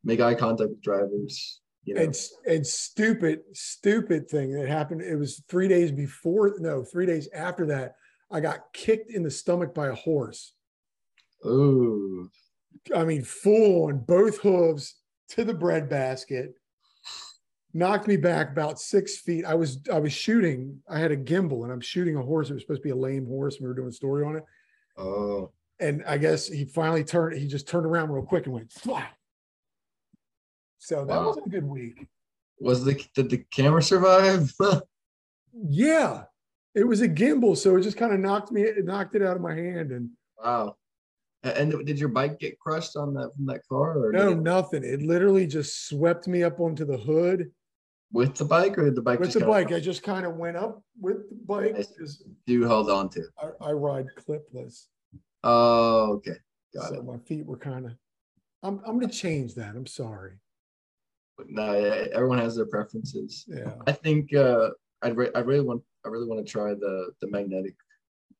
[0.04, 1.62] make eye contact with drivers.
[1.86, 2.02] You know.
[2.02, 2.16] And
[2.48, 5.02] and stupid, stupid thing that happened.
[5.02, 7.96] It was three days before, no, three days after that.
[8.32, 10.54] I got kicked in the stomach by a horse.
[11.46, 12.05] Ooh.
[12.94, 14.96] I mean, full on both hooves
[15.30, 16.54] to the bread basket.
[17.74, 19.44] Knocked me back about six feet.
[19.46, 20.82] I was I was shooting.
[20.90, 22.50] I had a gimbal and I'm shooting a horse.
[22.50, 23.58] It was supposed to be a lame horse.
[23.60, 24.44] We were doing a story on it.
[24.98, 25.52] Oh.
[25.80, 27.38] And I guess he finally turned.
[27.38, 29.14] He just turned around real quick and went flat.
[30.78, 31.28] So that wow.
[31.28, 32.08] was a good week.
[32.60, 34.54] Was the did the camera survive?
[35.68, 36.24] yeah,
[36.76, 39.36] it was a gimbal, so it just kind of knocked me, it knocked it out
[39.36, 39.92] of my hand.
[39.92, 40.78] And wow.
[41.46, 44.04] And did your bike get crushed on that from that car?
[44.04, 44.40] Or no, it...
[44.40, 44.84] nothing.
[44.84, 47.52] It literally just swept me up onto the hood.
[48.12, 49.20] With the bike, or did the bike?
[49.20, 51.76] With the bike, I just kind of went up with the bike.
[52.48, 53.24] Do you held on to.
[53.40, 54.86] I, I ride clipless.
[55.44, 56.38] Oh, okay,
[56.74, 57.06] got so it.
[57.06, 57.92] My feet were kind of.
[58.64, 59.76] I'm I'm gonna change that.
[59.76, 60.40] I'm sorry.
[61.48, 63.46] No, everyone has their preferences.
[63.48, 63.74] Yeah.
[63.86, 64.70] I think uh,
[65.02, 67.76] I'd re- I really want I really want to try the the magnetic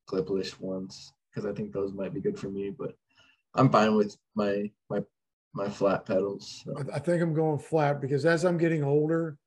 [0.10, 2.70] clipless ones because I think those might be good for me.
[2.70, 2.96] But
[3.54, 5.02] I'm fine with my my
[5.54, 6.64] my flat pedals.
[6.66, 6.76] So.
[6.94, 9.38] I think I'm going flat because as I'm getting older,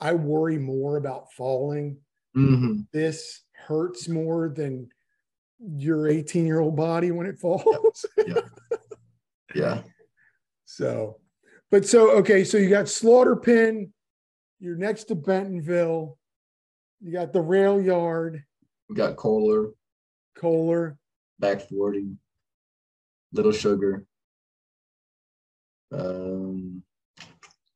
[0.00, 1.98] I worry more about falling.
[2.36, 2.80] Mm-hmm.
[2.92, 4.88] This hurts more than
[5.76, 8.06] your 18 year old body when it falls.
[8.26, 8.40] Yeah.
[9.54, 9.82] yeah.
[10.66, 11.20] So,
[11.70, 13.92] but so okay, so you got Slaughter Pen.
[14.58, 16.18] You're next to Bentonville.
[17.00, 18.42] You got the rail yard.
[18.88, 19.68] We got Coler.
[20.36, 20.98] Coler.
[21.38, 22.16] Back 40.
[23.32, 24.06] Little Sugar.
[25.92, 26.82] Um,
[27.20, 27.24] I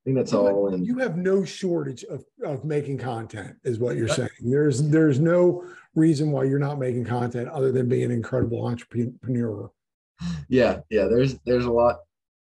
[0.05, 0.71] think that's you all.
[0.71, 4.31] Have, you have no shortage of, of making content, is what you're saying.
[4.41, 9.71] There's there's no reason why you're not making content other than being an incredible entrepreneur.
[10.49, 11.07] Yeah, yeah.
[11.07, 11.99] There's there's a lot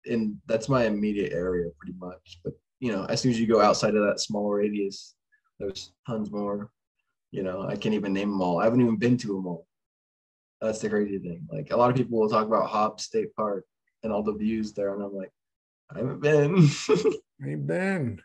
[0.10, 2.39] and that's my immediate area pretty much.
[2.43, 5.15] But you know, as soon as you go outside of that small radius,
[5.60, 6.71] there's tons more.
[7.32, 8.60] You know, I can't even name them all.
[8.60, 9.66] I haven't even been to them all.
[10.62, 11.48] That's the crazy thing.
[11.52, 13.65] Like a lot of people will talk about Hobbs State Park
[14.04, 15.32] and all the views there, and I'm like,
[15.93, 16.70] I haven't been.
[16.89, 18.22] I ain't been.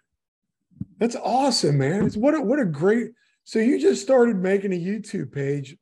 [0.99, 2.07] That's awesome, man.
[2.07, 3.13] It's what a, what a great.
[3.45, 5.77] So you just started making a YouTube page.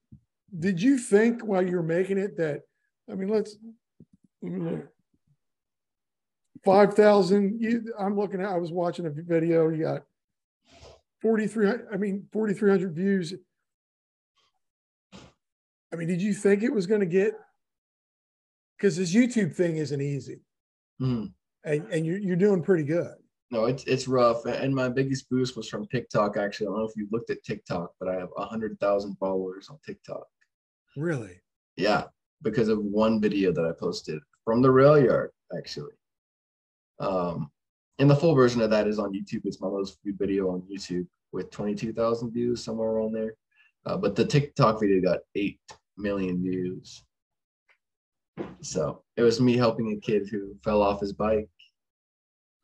[0.59, 2.63] Did you think while you were making it that?
[3.11, 3.57] I mean, let's
[4.43, 4.89] let me look.
[6.65, 7.61] Five thousand.
[7.61, 8.49] You, I'm looking at.
[8.49, 9.69] I was watching a video.
[9.69, 10.03] You got
[11.23, 13.35] 4,300, I mean, 4,300 views.
[15.93, 17.35] I mean, did you think it was going to get?
[18.77, 20.41] Because this YouTube thing isn't easy,
[21.01, 21.31] mm.
[21.65, 23.15] and and you're you're doing pretty good.
[23.51, 26.37] No, it's it's rough, and my biggest boost was from TikTok.
[26.37, 29.69] Actually, I don't know if you looked at TikTok, but I have hundred thousand followers
[29.69, 30.25] on TikTok.
[30.97, 31.41] Really?
[31.77, 32.05] Yeah,
[32.43, 35.93] because of one video that I posted from the rail yard, actually.
[37.01, 37.51] Um,
[37.99, 39.43] and the full version of that is on YouTube.
[39.45, 43.35] It's my most viewed video on YouTube with 22,000 views, somewhere around there.
[43.87, 45.59] Uh, but the TikTok video got 8
[46.01, 47.03] million views.
[48.63, 51.49] So it was me helping a kid who fell off his bike.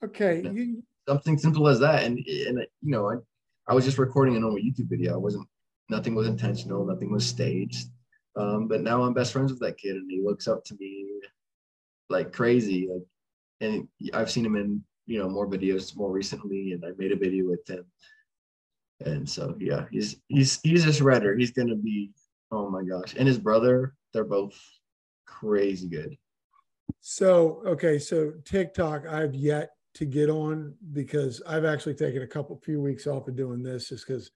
[0.04, 0.42] Okay.
[0.42, 2.02] You, Something simple as that.
[2.04, 3.16] And, and you know, I,
[3.68, 5.14] I was just recording a normal YouTube video.
[5.14, 5.46] I wasn't,
[5.88, 7.88] nothing was intentional, nothing was staged.
[8.36, 11.06] Um, but now I'm best friends with that kid and he looks up to me
[12.08, 12.88] like crazy.
[12.92, 13.02] Like,
[13.60, 17.16] and I've seen him in, you know, more videos more recently and I made a
[17.16, 17.84] video with him.
[19.04, 21.38] And so, yeah, he's, he's, he's a shredder.
[21.38, 22.10] He's going to be,
[22.50, 23.14] oh my gosh.
[23.18, 24.58] And his brother, they're both
[25.26, 26.16] crazy good.
[27.00, 27.98] so, okay.
[27.98, 33.06] So TikTok, I've yet to get on because I've actually taken a couple, few weeks
[33.06, 34.30] off of doing this just because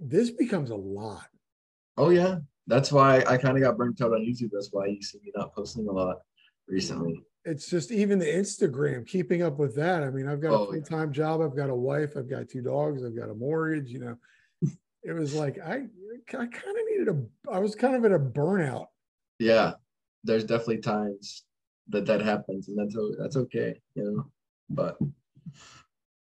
[0.00, 1.26] this becomes a lot.
[1.96, 2.36] Oh yeah.
[2.68, 4.50] That's why I kind of got burnt out on YouTube.
[4.52, 6.18] That's why you see me not posting a lot
[6.68, 7.20] recently.
[7.44, 10.04] It's just even the Instagram, keeping up with that.
[10.04, 12.48] I mean, I've got Oh, a full time job, I've got a wife, I've got
[12.48, 13.90] two dogs, I've got a mortgage.
[13.90, 14.16] You know,
[15.02, 15.84] it was like I,
[16.28, 17.50] I kind of needed a.
[17.52, 18.86] I was kind of at a burnout.
[19.38, 19.72] Yeah.
[20.24, 21.42] There's definitely times
[21.88, 24.26] that that happens and that's that's okay, you know.
[24.70, 24.96] But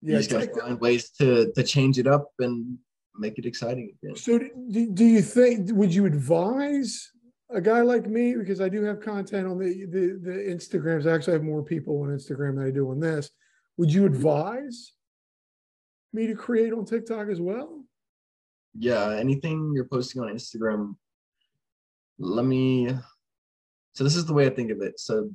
[0.01, 2.77] yeah, you just gotta find ways to to change it up and
[3.17, 4.15] make it exciting again.
[4.15, 7.11] So do, do you think would you advise
[7.49, 11.05] a guy like me because I do have content on the the, the Instagrams.
[11.05, 13.29] I actually have more people on Instagram than I do on this.
[13.77, 14.15] Would you mm-hmm.
[14.15, 14.93] advise
[16.13, 17.80] me to create on TikTok as well?
[18.77, 20.95] Yeah, anything you're posting on Instagram,
[22.17, 22.95] let me
[23.93, 24.99] so this is the way I think of it.
[24.99, 25.29] So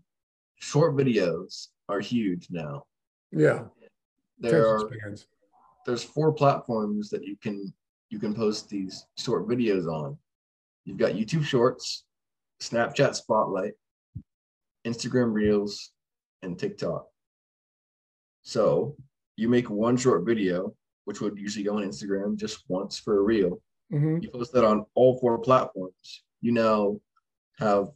[0.59, 2.85] short videos are huge now.
[3.33, 3.64] Yeah.
[4.38, 5.27] There are spans.
[5.85, 7.72] there's four platforms that you can
[8.11, 10.16] you can post these short videos on.
[10.85, 12.05] You've got YouTube Shorts,
[12.62, 13.75] Snapchat Spotlight,
[14.87, 15.90] Instagram Reels,
[16.42, 17.07] and TikTok.
[18.42, 18.96] So
[19.37, 20.75] you make one short video,
[21.07, 23.62] which would usually go on Instagram just once for a reel.
[23.92, 24.23] Mhm.
[24.23, 26.25] You post that on all four platforms.
[26.40, 27.01] You now
[27.59, 27.88] have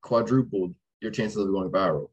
[0.00, 2.10] quadrupled your chances of going viral.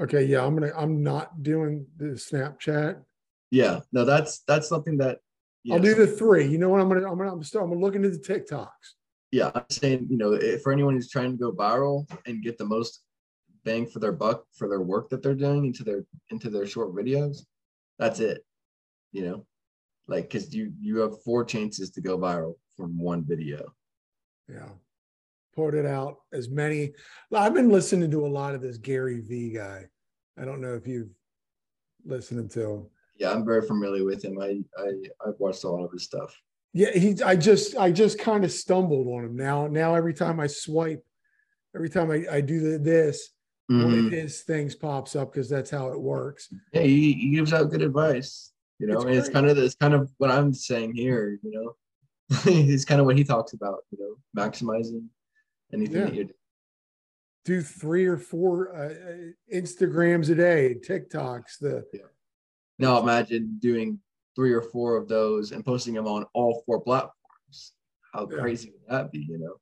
[0.00, 0.72] Okay, yeah, I'm gonna.
[0.76, 3.02] I'm not doing the Snapchat.
[3.50, 5.18] Yeah, no, that's that's something that
[5.70, 6.46] I'll do the three.
[6.46, 6.80] You know what?
[6.80, 7.08] I'm gonna.
[7.10, 7.32] I'm gonna.
[7.32, 8.68] I'm, start, I'm gonna look into the TikToks.
[9.32, 12.58] yeah, I'm saying, you know, if for anyone who's trying to go viral and get
[12.58, 13.02] the most
[13.64, 16.94] bang for their buck for their work that they're doing into their into their short
[16.94, 17.44] videos,
[17.98, 18.44] that's it.
[19.12, 19.46] You know,
[20.08, 23.72] like because you you have four chances to go viral from one video.
[24.48, 24.68] Yeah.
[25.54, 26.92] Put it out as many.
[27.32, 29.84] I've been listening to a lot of this Gary V guy.
[30.40, 31.10] I don't know if you've
[32.06, 32.86] listened to him.
[33.18, 34.38] Yeah, I'm very familiar with him.
[34.40, 34.88] I I
[35.26, 36.34] I've watched a lot of his stuff.
[36.72, 37.22] Yeah, he.
[37.22, 37.76] I just.
[37.76, 39.36] I just kind of stumbled on him.
[39.36, 39.66] Now.
[39.66, 41.04] Now every time I swipe,
[41.76, 43.28] every time I, I do the, this,
[43.68, 44.06] one Mhm.
[44.06, 46.48] of his things pops up because that's how it works.
[46.72, 48.51] Yeah, he, he gives out good advice.
[48.82, 51.38] You know, It's it's kind of it's kind of what I'm saying here.
[51.44, 51.76] You know,
[52.46, 53.78] it's kind of what he talks about.
[53.92, 53.98] You
[54.34, 55.06] know, maximizing
[55.72, 56.04] anything Yeah.
[56.06, 56.26] that you're
[57.44, 61.60] Do three or four uh, uh, Instagrams a day, TikToks.
[61.60, 62.00] The yeah.
[62.80, 64.00] Now imagine doing
[64.34, 67.74] three or four of those and posting them on all four platforms.
[68.12, 68.38] How Yeah.
[68.40, 69.20] crazy would that be?
[69.20, 69.54] You know,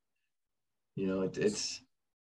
[0.95, 1.83] you know, it, it's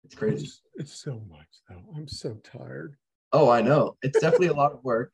[0.03, 0.47] it's crazy.
[0.47, 1.81] it's, it's so much though.
[1.95, 2.97] I'm so tired.
[3.31, 3.95] Oh, I know.
[4.01, 5.13] It's definitely a lot of work.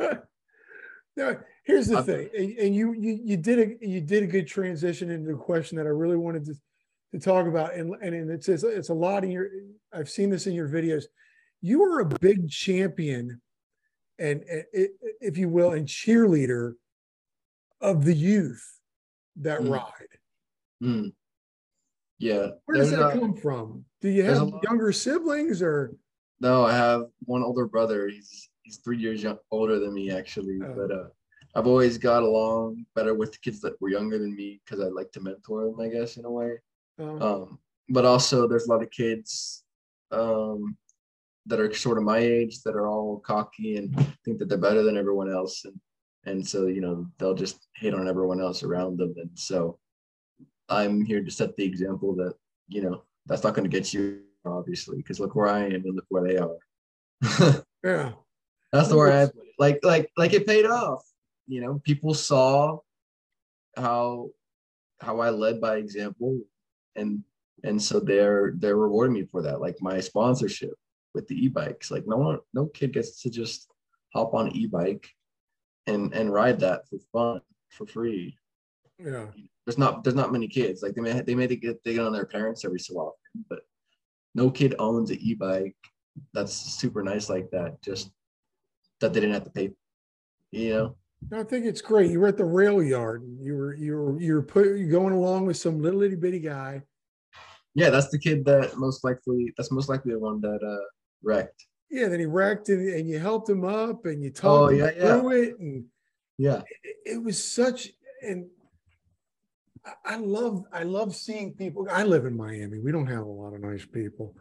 [1.18, 4.46] Now, here's the thing, and, and you you you did a you did a good
[4.46, 6.54] transition into a question that I really wanted to
[7.12, 9.48] to talk about, and and it's it's, it's a lot in your.
[9.92, 11.04] I've seen this in your videos.
[11.60, 13.40] You are a big champion,
[14.20, 16.74] and, and it, if you will, and cheerleader
[17.80, 18.64] of the youth
[19.40, 19.70] that Mm.
[19.70, 20.18] ride.
[20.80, 21.08] Hmm.
[22.20, 22.50] Yeah.
[22.66, 23.84] Where does that a- come from?
[24.00, 25.96] Do you have younger siblings or?
[26.40, 28.06] No, I have one older brother.
[28.08, 30.58] He's he's three years young, older than me actually.
[30.62, 30.74] Oh.
[30.76, 31.08] But uh,
[31.54, 34.88] I've always got along better with the kids that were younger than me because I
[34.88, 36.52] like to mentor them, I guess, in a way.
[37.00, 39.64] Uh, Um, but also, there's a lot of kids
[40.10, 40.76] um,
[41.46, 44.82] that are sort of my age that are all cocky and think that they're better
[44.82, 45.80] than everyone else, and
[46.26, 49.78] and so you know they'll just hate on everyone else around them, and so
[50.68, 52.34] I'm here to set the example that
[52.68, 55.96] you know that's not going to get you obviously because look where I am and
[55.96, 57.64] look where they are.
[57.84, 58.12] yeah.
[58.72, 59.44] That's the word I put.
[59.58, 61.04] Like, like, like it paid off.
[61.46, 62.78] You know, people saw
[63.76, 64.30] how
[65.00, 66.40] how I led by example,
[66.96, 67.22] and
[67.64, 69.60] and so they're they're rewarding me for that.
[69.60, 70.74] Like my sponsorship
[71.14, 71.90] with the e-bikes.
[71.90, 73.70] Like no one, no kid gets to just
[74.14, 75.08] hop on an e-bike
[75.86, 78.36] and and ride that for fun for free.
[78.98, 79.26] Yeah.
[79.64, 80.82] there's not there's not many kids.
[80.82, 83.60] Like they may they may get they get on their parents every so often, but
[84.34, 85.76] no kid owns an e-bike
[86.34, 87.80] that's super nice like that.
[87.82, 88.10] Just
[89.00, 89.70] that they didn't have to pay,
[90.50, 90.96] you know.
[91.32, 92.10] I think it's great.
[92.10, 93.24] You were at the rail yard.
[93.40, 96.38] You were you were you were put you going along with some little itty bitty
[96.40, 96.82] guy.
[97.74, 100.84] Yeah, that's the kid that most likely that's most likely the one that uh
[101.22, 101.66] wrecked.
[101.90, 104.90] Yeah, then he wrecked and, and you helped him up and you talked oh, yeah,
[104.96, 105.20] yeah.
[105.20, 105.84] through it and
[106.38, 107.90] yeah, it, it was such
[108.22, 108.46] and
[110.04, 111.88] I love I love seeing people.
[111.90, 112.78] I live in Miami.
[112.78, 114.36] We don't have a lot of nice people.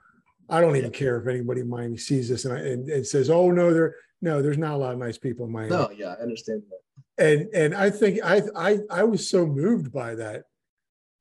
[0.49, 3.29] I don't even care if anybody in Miami sees this and, I, and, and says,
[3.29, 6.15] "Oh no, there no, there's not a lot of nice people in Miami." No, yeah,
[6.17, 7.23] I understand that.
[7.23, 10.43] And and I think I I I was so moved by that.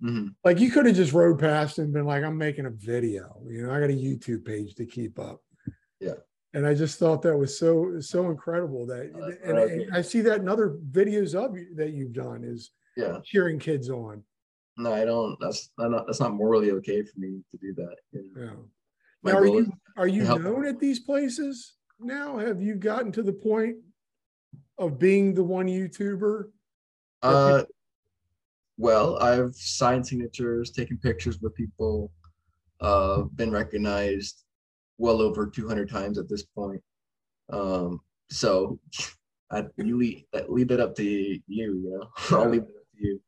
[0.03, 0.29] Mm-hmm.
[0.45, 3.67] Like you could have just rode past and been like, "I'm making a video." You
[3.67, 5.41] know, I got a YouTube page to keep up.
[6.01, 6.15] Yeah.
[6.55, 9.11] And I just thought that was so so incredible that,
[9.45, 13.59] and, and I see that in other videos of that you've done is yeah cheering
[13.59, 14.23] kids on.
[14.79, 15.39] No, I don't.
[15.41, 17.97] That's not that's not morally okay for me to do that.
[18.13, 18.43] You know?
[18.43, 19.33] Yeah.
[19.33, 22.39] Now, are you are you known at these places now?
[22.39, 23.77] Have you gotten to the point
[24.79, 26.51] of being the one YouTuber?
[27.23, 27.65] Uh,
[28.79, 32.11] well, I've signed signatures, taken pictures with people,
[32.81, 34.45] uh, been recognized
[34.99, 36.83] well over 200 times at this point.
[37.51, 38.79] Um, so
[39.51, 43.21] I lead, lead that up to you, you know, I'll leave it up to you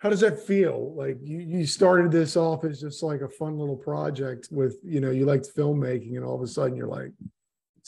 [0.00, 0.94] how does that feel?
[0.94, 4.98] Like you, you started this off as just like a fun little project with, you
[4.98, 7.12] know, you liked filmmaking and all of a sudden you're like,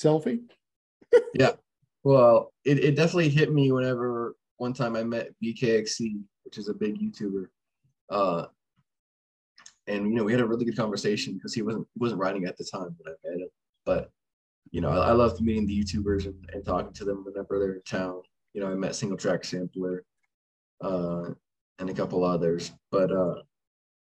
[0.03, 0.41] selfie?
[1.35, 1.53] yeah.
[2.05, 6.75] Well, it, it definitely hit me whenever one time I met BKXC, which is a
[6.75, 7.47] big YouTuber.
[8.11, 8.47] Uh,
[9.87, 12.57] and you know, we had a really good conversation because he wasn't wasn't writing at
[12.57, 13.49] the time when I met him.
[13.85, 14.11] But
[14.71, 17.75] you know, I, I loved meeting the YouTubers and, and talking to them whenever they're
[17.75, 18.23] in town.
[18.55, 20.05] You know, I met Single Track Sampler.
[20.81, 21.31] Uh,
[21.83, 22.73] and a couple others.
[22.91, 23.43] But uh,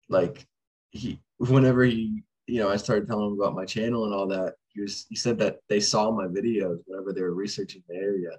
[0.08, 0.46] like
[0.90, 4.54] he, whenever he, you know, I started telling him about my channel and all that.
[4.74, 8.30] He was, he said that they saw my videos whenever they were researching the area,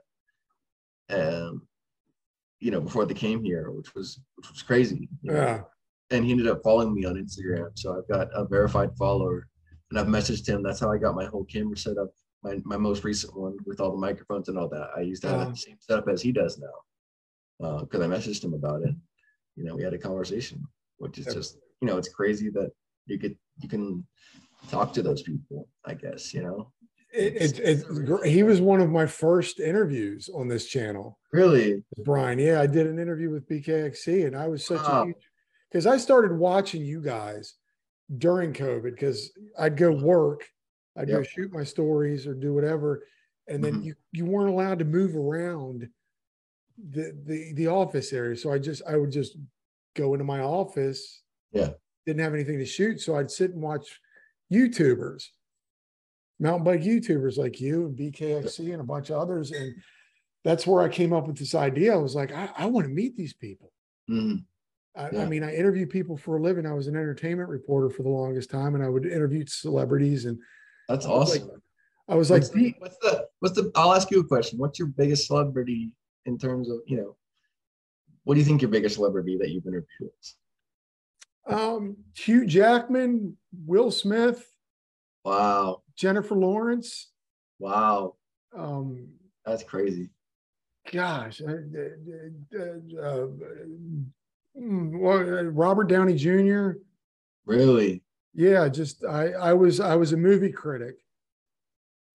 [1.09, 1.61] and
[2.59, 5.09] you know, before they came here, which was which was crazy.
[5.21, 5.33] Yeah.
[5.33, 5.67] Know?
[6.11, 9.47] And he ended up following me on Instagram, so I've got a verified follower,
[9.89, 10.61] and I've messaged him.
[10.61, 12.09] That's how I got my whole camera set up.
[12.43, 14.89] My, my most recent one with all the microphones and all that.
[14.97, 18.43] I used to have the same setup as he does now because uh, I messaged
[18.43, 18.95] him about it
[19.55, 20.65] you know, we had a conversation,
[20.97, 22.71] which is just, you know, it's crazy that
[23.05, 24.05] you could, you can
[24.69, 26.71] talk to those people, I guess, you know.
[27.13, 31.19] It, it, it, he was one of my first interviews on this channel.
[31.33, 31.83] Really?
[32.05, 32.39] Brian.
[32.39, 35.01] Yeah, I did an interview with BKXC and I was such wow.
[35.01, 35.15] a huge
[35.69, 37.55] because I started watching you guys
[38.17, 40.47] during COVID because I'd go work,
[40.97, 41.17] I'd yep.
[41.17, 43.03] go shoot my stories or do whatever.
[43.47, 43.83] And then mm-hmm.
[43.83, 45.87] you, you weren't allowed to move around
[46.89, 48.35] the the the office area.
[48.35, 49.37] So I just I would just
[49.95, 51.21] go into my office.
[51.51, 51.69] Yeah.
[52.05, 53.99] Didn't have anything to shoot, so I'd sit and watch
[54.51, 55.25] YouTubers,
[56.39, 59.73] mountain bike YouTubers like you and BKXC and a bunch of others, and
[60.43, 61.93] that's where I came up with this idea.
[61.93, 63.71] I was like, I, I want to meet these people.
[64.09, 64.37] Mm-hmm.
[64.99, 65.21] I, yeah.
[65.21, 66.65] I, mean, I interview people for a living.
[66.65, 70.25] I was an entertainment reporter for the longest time, and I would interview celebrities.
[70.25, 70.37] And
[70.89, 71.47] that's awesome.
[71.47, 71.57] Like,
[72.09, 73.71] I was like, what's the, what's the, what's the?
[73.75, 74.59] I'll ask you a question.
[74.59, 75.91] What's your biggest celebrity
[76.25, 77.15] in terms of you know
[78.23, 80.35] what do you think your biggest celebrity that you've interviewed is
[81.47, 84.47] um hugh jackman will smith
[85.23, 85.81] wow.
[85.95, 87.09] Jennifer lawrence.
[87.59, 88.15] Wow.
[88.57, 89.09] Um
[89.45, 90.09] that's crazy.
[90.91, 91.51] gosh uh,
[92.57, 93.27] uh, uh,
[94.55, 96.71] well, robert downey jr
[97.45, 98.03] really?
[98.33, 100.95] Yeah just i i was i was a movie critic.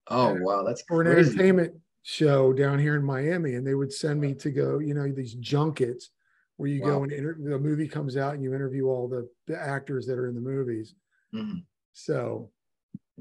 [0.08, 4.20] Oh wow that's for an entertainment show down here in Miami, and they would send
[4.20, 6.10] me to go, you know, these junkets
[6.56, 6.88] where you wow.
[6.88, 10.18] go and inter- the movie comes out and you interview all the, the actors that
[10.18, 10.94] are in the movies.
[11.34, 11.58] Mm-hmm.
[11.92, 12.50] So,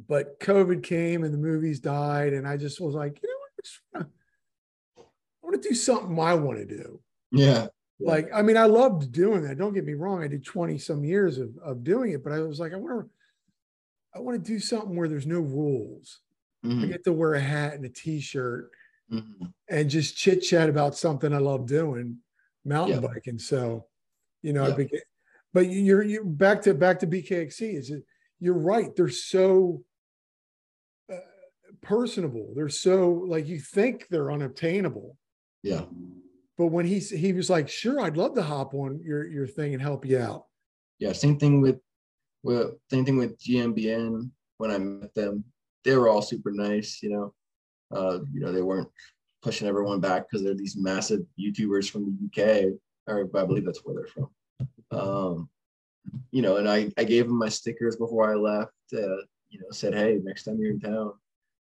[0.07, 3.35] but COVID came and the movies died, and I just was like, you know
[3.99, 6.99] what, I want to do something I want to do.
[7.31, 7.67] Yeah.
[7.99, 8.11] yeah.
[8.11, 9.57] Like, I mean, I loved doing that.
[9.57, 10.23] Don't get me wrong.
[10.23, 13.05] I did 20 some years of, of doing it, but I was like, I want
[13.05, 13.09] to,
[14.15, 16.19] I want to do something where there's no rules.
[16.65, 16.83] Mm-hmm.
[16.83, 18.71] I get to wear a hat and a t-shirt
[19.11, 19.45] mm-hmm.
[19.69, 22.17] and just chit chat about something I love doing,
[22.65, 23.07] mountain yeah.
[23.07, 23.39] biking.
[23.39, 23.85] So,
[24.41, 24.75] you know, yeah.
[24.75, 25.01] became,
[25.53, 27.77] but you're you back to back to BKXC.
[27.77, 28.03] Is it?
[28.39, 28.93] You're right.
[28.95, 29.83] They're so
[31.11, 31.17] uh,
[31.81, 32.53] personable.
[32.55, 35.17] They're so like you think they're unobtainable.
[35.63, 35.85] Yeah.
[36.57, 39.73] But when he he was like, sure, I'd love to hop on your your thing
[39.73, 40.45] and help you out.
[40.99, 41.13] Yeah.
[41.13, 41.77] Same thing with
[42.43, 45.43] well, same thing with GMBN when I met them
[45.85, 47.33] they were all super nice, you know.
[47.95, 48.89] Uh, you know, they weren't
[49.45, 52.73] pushing everyone back because they're these massive YouTubers from the UK,
[53.07, 54.29] or I believe that's where they're from.
[54.91, 55.49] Um,
[56.31, 58.73] you know, and I, I gave them my stickers before I left.
[58.91, 59.21] Uh,
[59.51, 61.13] you know, said, hey, next time you're in town,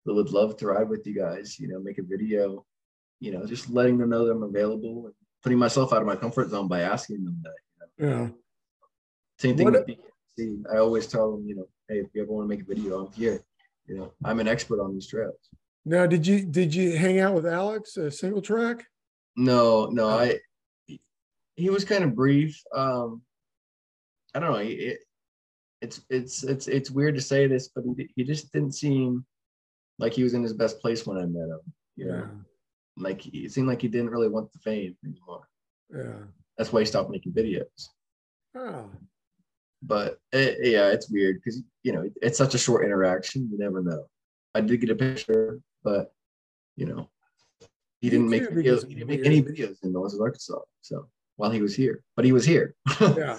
[0.06, 1.60] we would love to ride with you guys.
[1.60, 2.64] You know, make a video.
[3.20, 6.16] You know, just letting them know that I'm available and putting myself out of my
[6.16, 7.54] comfort zone by asking them that.
[8.00, 8.22] You know?
[8.22, 8.28] Yeah.
[9.38, 9.98] Same thing what with
[10.38, 10.62] BKC.
[10.72, 13.04] I always tell them, you know, hey, if you ever want to make a video,
[13.04, 13.42] I'm here.
[13.86, 15.36] You know, I'm an expert on these trails.
[15.88, 18.84] Now, did you did you hang out with Alex a single track?
[19.36, 20.18] No, no, oh.
[20.18, 20.38] I.
[21.54, 22.60] He was kind of brief.
[22.74, 23.22] Um,
[24.34, 24.58] I don't know.
[24.58, 24.98] It,
[25.80, 29.24] it's it's it's it's weird to say this, but he, he just didn't seem
[30.00, 31.60] like he was in his best place when I met him.
[31.94, 32.14] You know?
[32.14, 32.26] Yeah.
[32.96, 35.48] Like it seemed like he didn't really want the fame anymore.
[35.94, 36.26] Yeah.
[36.58, 37.90] That's why he stopped making videos.
[38.56, 38.90] Oh.
[39.82, 43.48] But it, yeah, it's weird because you know it's such a short interaction.
[43.52, 44.06] You never know.
[44.56, 46.12] I did get a picture, but
[46.76, 47.08] you know,
[48.00, 48.86] he didn't make videos.
[48.88, 50.58] He didn't make any videos in Northwest Arkansas.
[50.82, 52.74] So while he was here, but he was here.
[53.00, 53.38] yeah.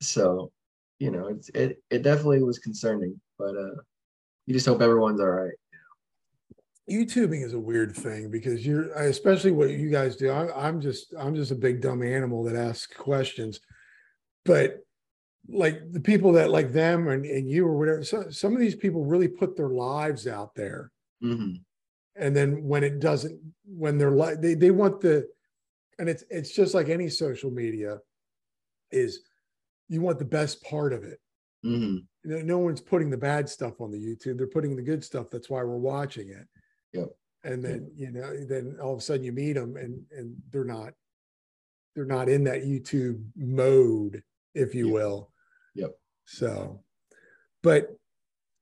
[0.00, 0.50] So,
[0.98, 3.76] you know, it's it it definitely was concerning, but uh,
[4.46, 5.54] you just hope everyone's all right.
[6.90, 10.28] YouTubing is a weird thing because you're, especially what you guys do.
[10.30, 13.58] I, I'm just, I'm just a big dumb animal that asks questions,
[14.44, 14.80] but
[15.48, 18.74] like the people that like them and, and you or whatever, so, some of these
[18.74, 20.90] people really put their lives out there.
[21.24, 21.54] Mm-hmm.
[22.16, 25.26] And then when it doesn't, when they're like, they, they want the,
[25.98, 27.98] and it's, it's just like any social media
[28.90, 29.20] is
[29.88, 31.18] you want the best part of it.
[31.64, 31.98] Mm-hmm.
[32.24, 34.38] No, no one's putting the bad stuff on the YouTube.
[34.38, 35.26] They're putting the good stuff.
[35.30, 36.46] That's why we're watching it.
[36.92, 37.08] Yep.
[37.42, 40.64] And then, you know, then all of a sudden you meet them and, and they're
[40.64, 40.94] not,
[41.94, 44.22] they're not in that YouTube mode,
[44.54, 44.94] if you yep.
[44.94, 45.30] will.
[45.74, 45.90] Yep.
[46.24, 46.80] So,
[47.62, 47.96] but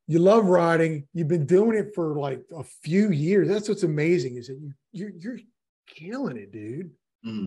[0.06, 1.06] you love riding.
[1.14, 3.48] You've been doing it for like a few years.
[3.48, 5.38] That's what's amazing is that you you're, you're
[5.86, 6.90] killing it, dude.
[7.24, 7.44] Mm-hmm.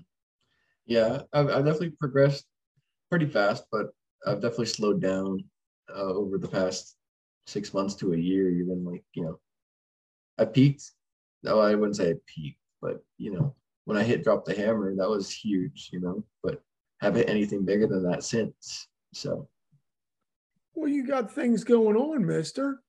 [0.85, 2.45] Yeah, I've, I've, definitely progressed
[3.09, 3.87] pretty fast, but
[4.25, 5.43] I've definitely slowed down
[5.89, 6.95] uh, over the past
[7.47, 8.49] six months to a year.
[8.49, 9.39] Even like you know,
[10.37, 10.91] I peaked.
[11.43, 14.95] No, I wouldn't say I peaked, but you know, when I hit drop the hammer,
[14.95, 15.89] that was huge.
[15.91, 16.61] You know, but
[17.01, 18.87] haven't hit anything bigger than that since.
[19.13, 19.49] So
[20.75, 22.81] well, you got things going on, mister.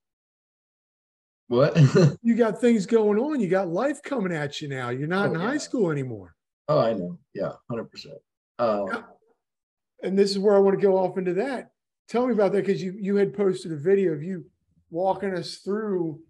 [1.48, 1.76] What?
[2.22, 3.40] you got things going on.
[3.40, 4.90] You got life coming at you now.
[4.90, 5.46] You're not oh, in yeah.
[5.46, 6.34] high school anymore.
[6.68, 7.18] Oh, I know.
[7.34, 7.86] Yeah, 100%.
[8.58, 9.02] Uh, yeah.
[10.02, 11.70] And this is where I want to go off into that.
[12.08, 14.44] Tell me about that because you, you had posted a video of you
[14.90, 16.20] walking us through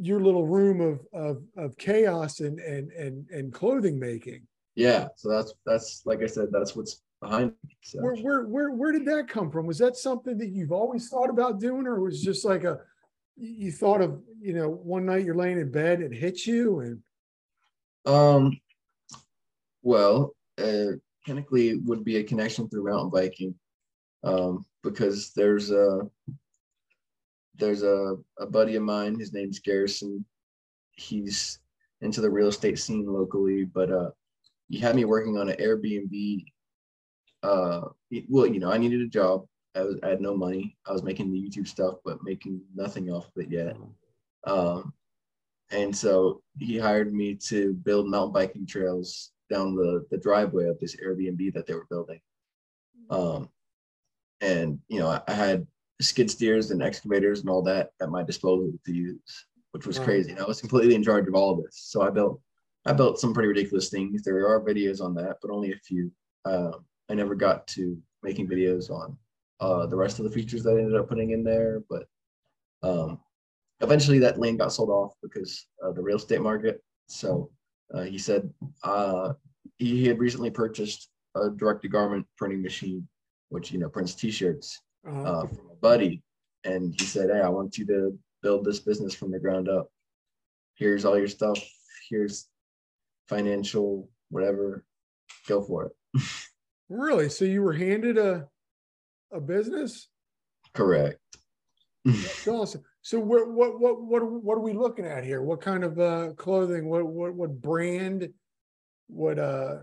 [0.00, 4.42] your little room of, of, of chaos and, and, and, and clothing making.
[4.74, 5.08] Yeah.
[5.16, 7.76] So that's, that's, like I said, that's what's behind me.
[7.82, 8.00] So.
[8.00, 9.66] Where, where, where, where did that come from?
[9.66, 12.78] Was that something that you've always thought about doing, or was just like a,
[13.36, 17.02] you thought of, you know, one night you're laying in bed and hit you and?
[18.06, 18.58] Um,
[19.82, 20.92] well, uh,
[21.26, 23.54] technically it would be a connection through mountain biking,
[24.24, 26.08] um, because there's a,
[27.56, 30.24] there's a, a buddy of mine, his name's Garrison.
[30.92, 31.58] He's
[32.00, 34.10] into the real estate scene locally, but, uh,
[34.68, 36.44] he had me working on an Airbnb
[37.42, 37.82] uh,
[38.28, 39.46] well, you know, I needed a job.
[39.74, 40.76] I, was, I had no money.
[40.86, 43.76] I was making the YouTube stuff, but making nothing off of it yet.
[44.44, 44.92] Um,
[45.70, 50.78] and so he hired me to build mountain biking trails down the, the driveway of
[50.80, 52.20] this Airbnb that they were building.
[53.10, 53.50] Um,
[54.40, 55.66] and, you know, I, I had
[56.00, 60.30] skid steers and excavators and all that at my disposal to use, which was crazy.
[60.30, 61.76] And I was completely in charge of all of this.
[61.84, 62.40] So I built,
[62.86, 64.22] I built some pretty ridiculous things.
[64.22, 66.10] There are videos on that, but only a few.
[66.44, 69.16] Um, I never got to making videos on
[69.60, 72.06] uh, the rest of the features that I ended up putting in there, but
[72.82, 73.20] um,
[73.80, 76.82] eventually that land got sold off because of the real estate market.
[77.06, 77.50] So
[77.94, 78.52] uh, he said
[78.84, 79.32] uh,
[79.76, 83.06] he had recently purchased a direct-to-garment printing machine,
[83.48, 85.22] which you know prints T-shirts uh-huh.
[85.22, 86.22] uh, from a buddy,
[86.64, 89.90] and he said, "Hey, I want you to build this business from the ground up.
[90.74, 91.58] Here's all your stuff.
[92.08, 92.46] Here's
[93.28, 94.84] financial whatever.
[95.46, 96.22] Go for it."
[96.88, 97.28] Really?
[97.28, 98.48] So you were handed a
[99.32, 100.08] a business?
[100.74, 101.18] Correct.
[102.04, 102.82] That's awesome.
[103.02, 105.42] So what what what what what are we looking at here?
[105.42, 106.88] What kind of uh, clothing?
[106.88, 108.28] What what what brand?
[109.08, 109.76] What uh?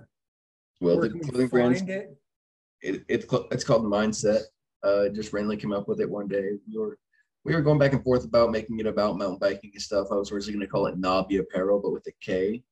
[0.81, 1.89] Well, the clothing brand.
[1.89, 2.17] It?
[2.81, 4.41] It, it's it's called Mindset.
[4.83, 6.51] Uh, just randomly came up with it one day.
[6.67, 6.97] We were
[7.43, 10.07] we were going back and forth about making it about mountain biking and stuff.
[10.11, 12.63] I was originally going to call it Knobby Apparel, but with a K,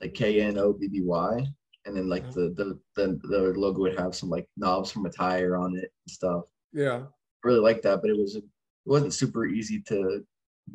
[0.00, 1.46] like K N O B B Y
[1.86, 5.10] and then like the, the the the logo would have some like knobs from a
[5.10, 6.44] tire on it and stuff.
[6.72, 8.44] Yeah, I really like that, but it was it
[8.84, 10.24] wasn't super easy to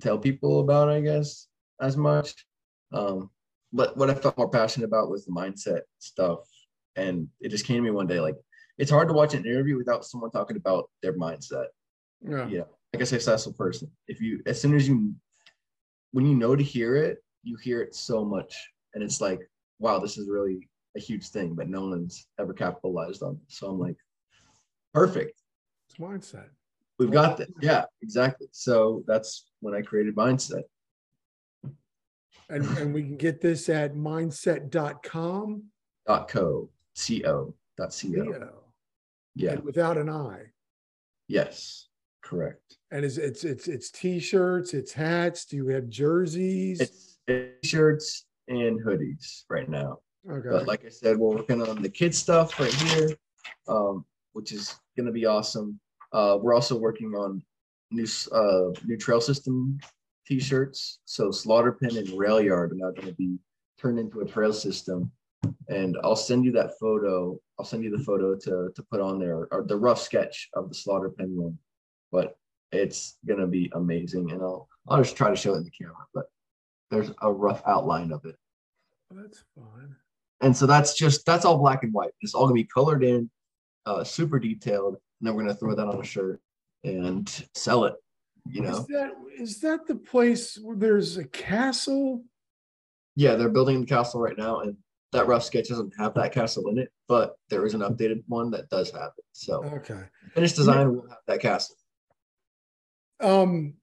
[0.01, 1.47] tell people about, I guess,
[1.81, 2.45] as much.
[2.91, 3.29] Um,
[3.71, 6.39] but what I felt more passionate about was the mindset stuff
[6.95, 8.35] and it just came to me one day like
[8.77, 11.67] it's hard to watch an interview without someone talking about their mindset.
[12.21, 12.47] Yeah.
[12.47, 13.89] Yeah, like a successful person.
[14.07, 15.13] If you as soon as you
[16.11, 18.55] when you know to hear it, you hear it so much,
[18.93, 19.39] and it's like,
[19.79, 23.39] wow, this is really a huge thing, but no one's ever capitalized on.
[23.47, 23.97] So I'm like,
[24.93, 25.41] perfect.
[25.89, 26.47] It's mindset.
[26.97, 27.49] We've got this.
[27.61, 28.47] Yeah, exactly.
[28.51, 30.63] So that's when I created mindset.
[32.49, 35.63] And, and we can get this at mindset.com.
[36.07, 36.69] Dot co
[37.07, 38.63] co dot co.
[39.35, 39.51] Yeah.
[39.51, 40.43] and without an I.
[41.27, 41.87] Yes.
[42.23, 42.77] Correct.
[42.91, 45.45] And it's it's it's it's t-shirts, it's hats.
[45.45, 46.81] Do you have jerseys?
[46.81, 49.99] It's t-shirts and hoodies right now.
[50.29, 50.49] Okay.
[50.49, 53.09] But like I said, we're working on the kids stuff right here,
[53.67, 55.79] um, which is gonna be awesome.
[56.13, 57.43] Uh, we're also working on
[57.91, 59.79] new uh, new trail system
[60.25, 60.99] t-shirts.
[61.05, 63.37] So Slaughter Pen and rail yard are now gonna be
[63.79, 65.11] turned into a trail system.
[65.69, 67.39] And I'll send you that photo.
[67.59, 70.69] I'll send you the photo to to put on there or the rough sketch of
[70.69, 71.57] the Slaughter Pen one.
[72.11, 72.37] But
[72.71, 74.31] it's gonna be amazing.
[74.31, 76.25] And I'll I'll just try to show it in the camera, but
[76.89, 78.37] there's a rough outline of it
[79.11, 79.95] that's fun.
[80.41, 82.11] And so that's just that's all black and white.
[82.21, 83.29] It's all gonna be colored in
[83.85, 84.95] uh super detailed.
[84.95, 86.41] And then we're gonna throw that on a shirt
[86.83, 87.95] and sell it
[88.47, 92.23] you know, Is that is that the place where there's a castle?
[93.15, 94.75] yeah they're building the castle right now and
[95.13, 98.51] that rough sketch doesn't have that castle in it but there is an updated one
[98.51, 99.23] that does have it.
[99.31, 100.03] So Okay.
[100.33, 101.75] finished design will have that castle.
[103.21, 103.75] Um,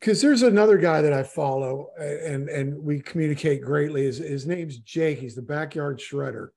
[0.00, 4.04] because there's another guy that I follow and and we communicate greatly.
[4.04, 5.18] His his name's Jake.
[5.18, 6.48] He's the backyard shredder.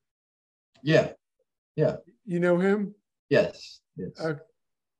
[0.82, 1.12] yeah
[1.76, 1.96] yeah.
[2.26, 2.94] You know him?
[3.30, 4.34] yes yes Uh,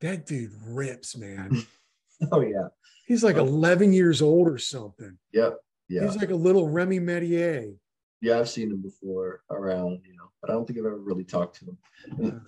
[0.01, 1.67] That dude rips, man.
[2.33, 2.69] oh yeah
[3.07, 5.19] He's like 11 years old or something.
[5.33, 5.57] yep
[5.89, 7.75] yeah He's like a little Remy Metailler.
[8.23, 11.25] yeah i've seen him before around you know but i don't think i've ever really
[11.25, 11.79] talked to him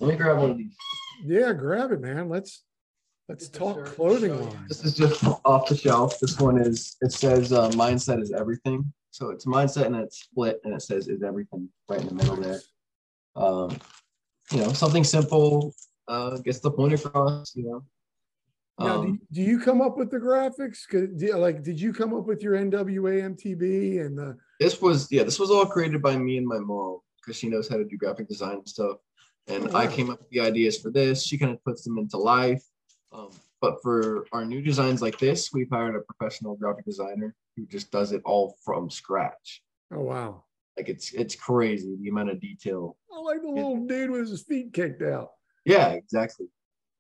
[0.01, 0.75] let me grab one of these
[1.25, 2.29] Yeah, grab it, man.
[2.29, 2.63] Let's
[3.33, 4.67] let's talk clothing line.
[4.69, 6.21] This is just off the shelf.
[6.21, 8.93] This one is, it says uh, mindset is everything.
[9.11, 12.37] So it's mindset and it's split and it says is everything right in the middle
[12.37, 12.61] there.
[13.35, 13.79] Um,
[14.51, 15.75] you know, something simple,
[16.09, 17.85] uh, gets the point across, you know.
[18.79, 20.81] Now, do, Um, do you come up with the graphics?
[20.91, 24.37] do- like, did you come up with your NWA MTB and the?
[24.61, 27.67] this was, yeah, this was all created by me and my mom because she knows
[27.69, 28.99] how to do graphic design and stuff.
[29.47, 31.25] And Oh, I came up with the ideas for this.
[31.25, 32.63] She kind of puts them into life.
[33.13, 37.67] Um, but for our new designs like this, we've hired a professional graphic designer who
[37.67, 39.63] just does it all from scratch.
[39.93, 40.45] Oh wow!
[40.77, 42.97] Like it's it's crazy the amount of detail.
[43.15, 45.33] I like the little dude with his feet kicked out.
[45.65, 46.47] Yeah, exactly.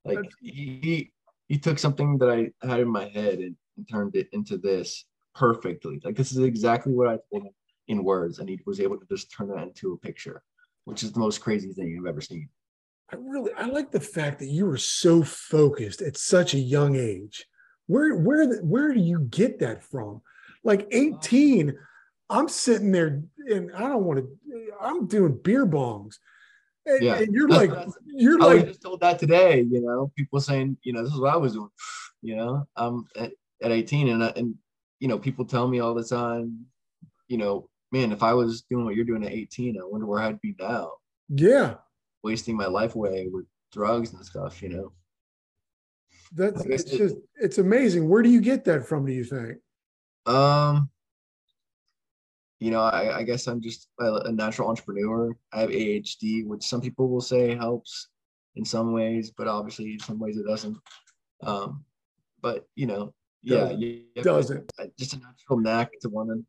[0.04, 1.12] Like That's- he he,
[1.48, 5.04] he took something that I had in my head and, and turned it into this
[5.34, 6.00] perfectly.
[6.04, 7.52] Like this is exactly what I told him
[7.88, 10.42] in words, and he was able to just turn that into a picture,
[10.84, 12.48] which is the most crazy thing I've ever seen.
[13.12, 16.96] I really I like the fact that you were so focused at such a young
[16.96, 17.46] age.
[17.86, 20.22] Where where the- where do you get that from?
[20.64, 21.74] Like 18,
[22.30, 24.72] I'm sitting there and I don't want to.
[24.80, 26.14] I'm doing beer bongs,
[26.86, 27.16] and, Yeah.
[27.16, 27.70] and you're like
[28.06, 29.60] you're I like just told that today.
[29.60, 31.68] You know, people saying, you know, this is what I was doing.
[32.24, 33.32] You know, I'm at,
[33.64, 34.54] at 18, and I, and
[35.00, 36.66] you know, people tell me all the time,
[37.26, 40.20] you know, man, if I was doing what you're doing at 18, I wonder where
[40.20, 40.92] I'd be now,
[41.28, 41.74] yeah.
[42.22, 44.62] Wasting my life away with drugs and stuff.
[44.62, 44.92] You know,
[46.32, 48.08] That's it's it- just it's amazing.
[48.08, 49.04] Where do you get that from?
[49.06, 49.58] Do you think?
[50.26, 50.88] um,
[52.60, 55.36] you know, I, I guess I'm just a, a natural entrepreneur.
[55.52, 58.08] I have ADHD, which some people will say helps
[58.54, 60.76] in some ways, but obviously in some ways it doesn't.
[61.42, 61.84] Um,
[62.40, 63.80] but you know, yeah, Doesn't.
[63.80, 64.70] you- you- Doesn't.
[64.96, 66.44] Just a natural knack to want to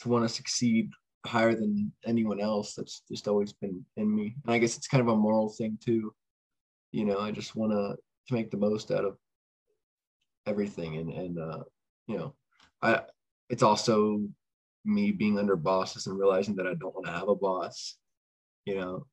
[0.00, 0.90] to want to succeed
[1.26, 2.74] higher than anyone else.
[2.74, 5.78] That's just always been in me, and I guess it's kind of a moral thing
[5.84, 6.14] too.
[6.92, 7.96] You know, I just want to
[8.28, 9.16] to make the most out of
[10.46, 11.62] everything, and and uh,
[12.06, 12.34] you know,
[12.82, 13.02] I
[13.50, 14.22] it's also
[14.84, 17.96] me being under bosses and realizing that I don't want to have a boss.
[18.64, 19.06] You know,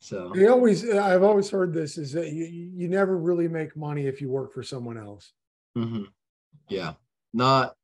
[0.00, 4.06] so They always I've always heard this is that you you never really make money
[4.06, 5.32] if you work for someone else.
[5.76, 6.06] mhm.
[6.68, 6.94] yeah,
[7.32, 7.74] not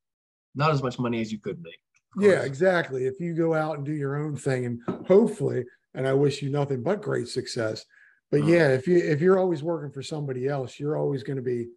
[0.55, 1.79] not as much money as you could make.
[2.19, 3.07] Yeah, exactly.
[3.07, 6.51] If you go out and do your own thing and hopefully, and I wish you
[6.51, 7.85] nothing but great success.
[8.31, 8.49] But Mhm.
[8.49, 11.71] yeah, if you if you're always working for somebody else, you're always going to be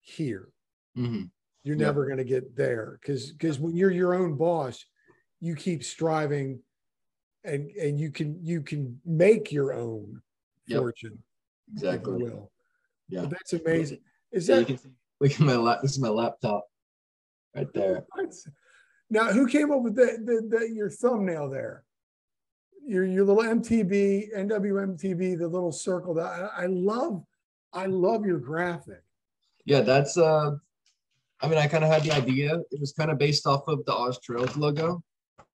[0.00, 0.48] here.
[0.96, 1.30] Mhm.
[1.62, 4.84] You're never going to get there because because when you're your own boss,
[5.40, 6.62] you keep striving
[7.42, 10.22] and and you can you can make your own
[10.66, 10.80] Yep.
[10.80, 11.22] fortune,
[11.72, 12.22] exactly.
[12.22, 12.50] will.
[13.08, 13.22] Yeah.
[13.22, 14.02] But that's amazing.
[14.30, 14.90] Is Yeah, you that can see,
[15.20, 15.80] look at my lap.
[15.82, 16.66] This is my laptop
[17.54, 18.06] right there.
[19.10, 21.84] Now, who came up with that, the, the, your thumbnail there?
[22.86, 26.14] your your little MTB, NWMTB, the little circle.
[26.14, 27.24] That I, I love,
[27.72, 29.02] I love your graphic.
[29.64, 30.52] Yeah, that's uh
[31.40, 32.58] I mean I kind of had the idea.
[32.70, 35.02] It was kind of based off of the Oz Trails logo.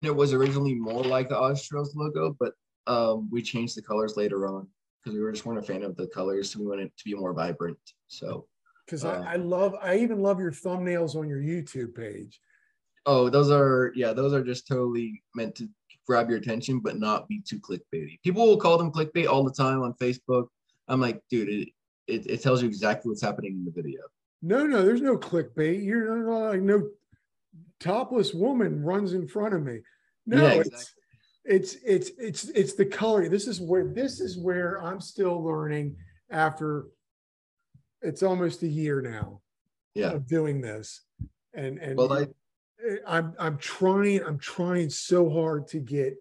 [0.02, 2.52] It was originally more like the Oz Trails logo, but
[2.86, 4.68] um we changed the colors later on
[5.02, 6.52] because we were just weren't a fan of the colors.
[6.52, 7.78] So we wanted it to be more vibrant.
[8.06, 8.46] So
[8.86, 12.40] Because Uh, I, I love, I even love your thumbnails on your YouTube page.
[13.06, 15.68] Oh those are yeah, those are just totally meant to
[16.06, 18.20] grab your attention but not be too clickbaity.
[18.22, 20.48] People will call them clickbait all the time on Facebook.
[20.88, 21.68] I'm like, dude, it,
[22.06, 24.02] it, it tells you exactly what's happening in the video.
[24.42, 25.84] No, no, there's no clickbait.
[25.84, 26.88] You're not like no
[27.80, 29.80] topless woman runs in front of me.
[30.26, 30.94] No, Yeah, it's,
[31.44, 33.28] it's it's it's it's the color.
[33.28, 35.96] This is where this is where I'm still learning
[36.30, 36.86] after
[38.02, 39.40] it's almost a year now
[39.94, 40.10] Yeah.
[40.12, 41.02] of doing this.
[41.54, 42.26] And and Well, I
[43.06, 46.14] I'm I'm trying I'm trying so hard to get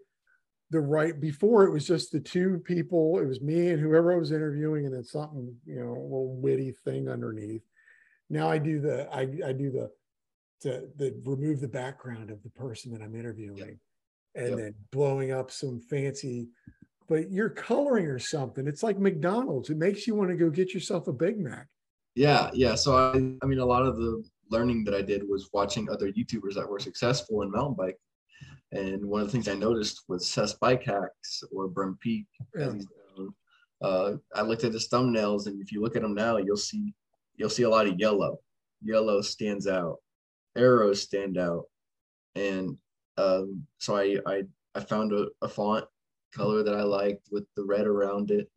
[0.72, 4.18] the right before it was just the two people it was me and whoever I
[4.18, 7.64] was interviewing and then something you know a little witty thing underneath.
[8.30, 9.92] Now I do the I I do the
[10.62, 13.80] to the remove the background of the person that I'm interviewing
[14.36, 14.58] and Yep.
[14.58, 16.50] then blowing up some fancy
[17.08, 18.68] but you're coloring or something.
[18.68, 19.70] It's like McDonald's.
[19.70, 21.68] It makes you want to go get yourself a Big Mac.
[22.16, 22.76] Yeah, yeah.
[22.76, 23.12] So I,
[23.44, 26.70] I mean, a lot of the learning that I did was watching other YouTubers that
[26.70, 27.98] were successful in mountain bike.
[28.72, 32.26] And one of the things I noticed was Seth's Bike Hacks or Berm Peak,
[32.58, 32.74] as Yeah.
[32.74, 32.88] he's
[33.18, 33.36] known.
[33.82, 36.94] Uh, I looked at his thumbnails, and if you look at them now, you'll see
[37.38, 38.40] you'll see a lot of yellow.
[38.82, 39.98] Yellow stands out.
[40.56, 41.66] Arrows stand out,
[42.36, 42.78] and
[43.18, 44.44] um, so I I
[44.74, 45.86] I found a, a font
[46.34, 48.50] color that I liked with the red around it,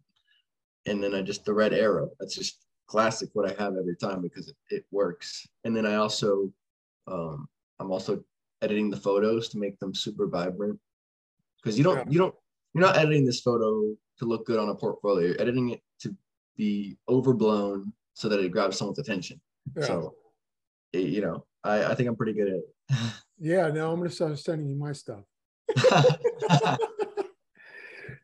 [0.86, 2.10] and then I just the red arrow.
[2.20, 5.46] That's just classic what I have every time because it, it works.
[5.64, 6.50] And then I also
[7.06, 8.22] um I'm also
[8.62, 10.78] editing the photos to make them super vibrant.
[11.62, 12.04] Because you don't Yeah.
[12.08, 12.34] you don't
[12.74, 15.28] you're not editing this photo to look good on a portfolio.
[15.28, 16.14] You're editing it to
[16.56, 19.40] be overblown so that it grabs someone's attention.
[19.76, 19.84] Yeah.
[19.84, 20.14] So
[20.92, 22.74] it- you know, I, I think I'm pretty good at it.
[23.38, 25.24] yeah no I'm gonna start sending you my stuff.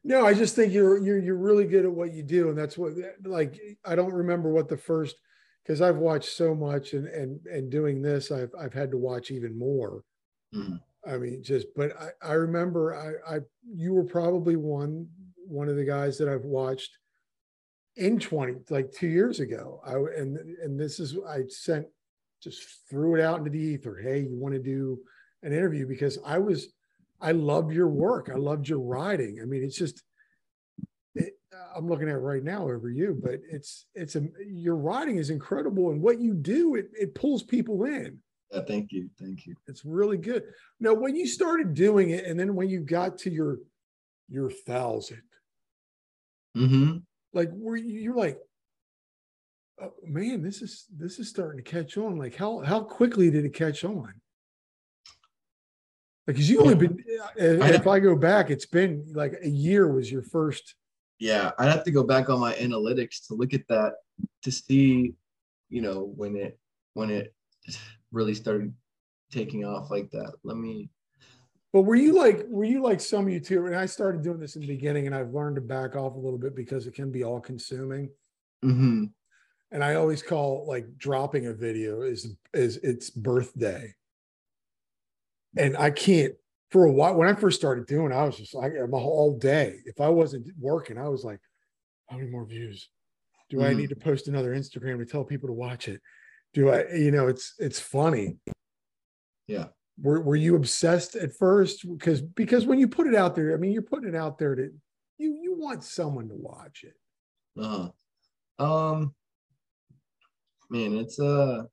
[0.05, 2.77] No, I just think you're you're you're really good at what you do, and that's
[2.77, 2.93] what
[3.25, 5.17] like I don't remember what the first
[5.65, 9.31] because I've watched so much and and and doing this I've I've had to watch
[9.31, 10.03] even more.
[10.55, 10.81] Mhm.
[11.07, 15.09] I mean, just but I I remember I I you were probably one
[15.47, 16.99] one of the guys that I've watched
[17.97, 19.81] in 20 like two years ago.
[19.85, 21.87] I and and this is I sent
[22.43, 23.97] just threw it out into the ether.
[24.03, 25.01] Hey, you want to do
[25.43, 26.73] an interview because I was
[27.25, 28.29] I loved your work.
[28.33, 29.39] I loved your writing.
[29.43, 30.03] I mean, it's just
[31.15, 31.33] it,
[31.75, 35.31] I'm looking at it right now over you, but it's it's a your writing is
[35.31, 38.19] incredible, and what you do it it pulls people in.
[38.53, 39.09] yeah, thank you.
[39.19, 39.57] Thank you.
[39.67, 40.43] It's really good.
[40.81, 43.59] Now, when you started doing it, and then when you got to your
[44.29, 45.23] your thousand,
[46.55, 46.99] hmm
[47.33, 48.39] like were you you're like,
[49.81, 52.19] oh, man, this is this is starting to catch on.
[52.19, 54.13] Like how how quickly did it catch on?
[56.27, 57.03] Like, cause you only been
[57.37, 60.75] if I- if I go back, it's been like a year was your first.
[61.21, 63.93] yeah i'd have to go back on my analytics to look at that
[64.43, 65.15] to see
[65.69, 66.59] you know when it
[66.95, 67.33] when it
[68.11, 68.75] really started
[69.31, 70.91] taking off like that let me
[71.73, 73.67] But were you like were you like some YouTuber?
[73.69, 76.19] And I started doing this in the beginning, and I've learned to back off a
[76.27, 78.11] little bit because it can be all consuming.
[78.65, 79.11] mhm.
[79.73, 83.93] and I always call like dropping a video is is its birthday.
[85.57, 86.35] And I can't
[86.71, 89.79] for a while when I first started doing, I was just like I'm all day.
[89.85, 91.41] If I wasn't working, I was like,
[92.09, 92.91] how many more views?
[93.51, 93.77] Do I Mhm.
[93.79, 96.01] need to post another Instagram to tell people to watch it?
[96.55, 98.39] Do I, you know, it's it's funny.
[99.47, 99.69] yeah
[100.03, 101.89] Were were you obsessed at first?
[101.89, 104.55] Because because when you put it out there, I mean, you're putting it out there
[104.55, 104.71] to
[105.19, 106.95] you you want someone to watch it.
[107.61, 107.91] uh-huh
[108.59, 109.15] um
[110.71, 111.65] man it's uh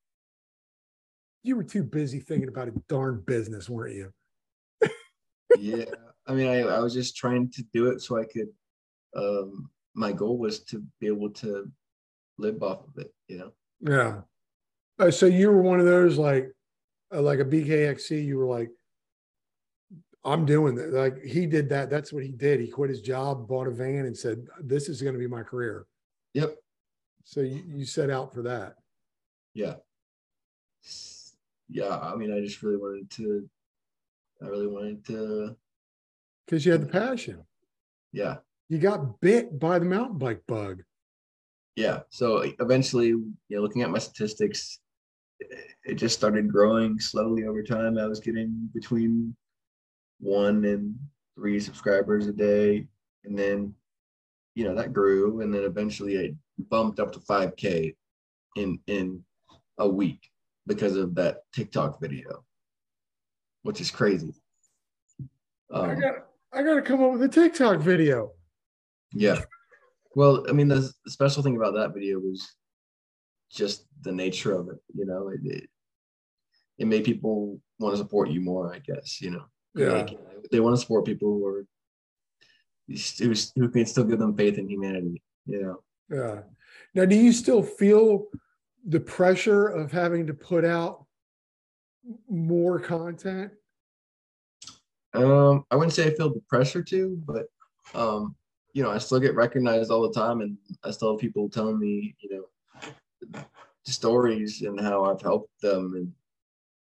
[1.43, 4.11] You were too busy thinking about a darn business, weren't you?
[5.57, 5.83] yeah
[6.27, 8.47] i mean I, I was just trying to do it so i could
[9.17, 11.69] um my goal was to be able to
[12.37, 14.21] live off of it you know Yeah.
[14.97, 16.53] Oh, so you were one of those like,
[17.13, 18.23] uh, like a BKXC.
[18.23, 18.69] You were like,
[20.23, 20.93] I'm doing that.
[20.93, 21.89] Like he did that.
[21.89, 22.61] That's what he did.
[22.61, 25.43] He quit his job, bought a van, and said, "This is going to be my
[25.43, 25.85] career."
[26.33, 26.55] yep
[27.25, 28.75] So you, you set out for that.
[29.53, 29.73] yeah
[31.71, 33.49] yeah i mean i just really wanted to
[34.43, 35.55] i really wanted to
[36.45, 37.41] because you had the passion.
[38.11, 38.37] yeah
[38.69, 40.83] You got bit by the mountain bike bug.
[41.75, 44.79] yeah so eventually you know looking at my statistics
[45.39, 49.35] it- just started growing slowly over time i was getting between
[50.19, 50.95] one and
[51.35, 52.85] three subscribers a day,
[53.25, 53.73] and then
[54.53, 56.35] you know that grew, and then eventually I
[56.69, 57.95] bumped up to 5K
[58.57, 59.23] in in
[59.79, 60.29] a week
[60.75, 62.43] because of that TikTok video,
[63.63, 64.33] which is crazy.
[65.73, 66.13] Um, I got
[66.53, 68.31] I got to come up with a TikTok video.
[69.13, 69.41] Yeah.
[70.15, 72.55] Well, I mean, the, special thing about that video was
[73.51, 74.77] just the nature of it.
[74.93, 75.69] You know, it, it,
[76.77, 78.73] it made people want to support you more.
[78.73, 79.45] I guess you know.
[79.75, 79.93] Yeah.
[79.93, 80.17] Like,
[80.51, 81.65] they want to support people who are
[82.87, 85.21] who, who can still give them faith in humanity.
[85.45, 85.83] You know.
[86.09, 86.41] Yeah.
[86.93, 88.25] Now, do you still feel
[88.87, 91.05] the pressure of having to put out
[92.29, 93.51] more content?
[95.13, 97.47] Um, I wouldn't say I feel the pressure to, but
[97.93, 98.35] um,
[98.73, 101.79] you know, I still get recognized all the time, and I still have people telling
[101.79, 102.47] me, you
[103.33, 103.43] know,
[103.83, 106.11] stories and how I've helped them, and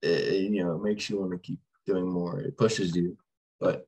[0.02, 2.40] it, you know, it makes you want to keep doing more.
[2.40, 3.18] It pushes you,
[3.60, 3.88] but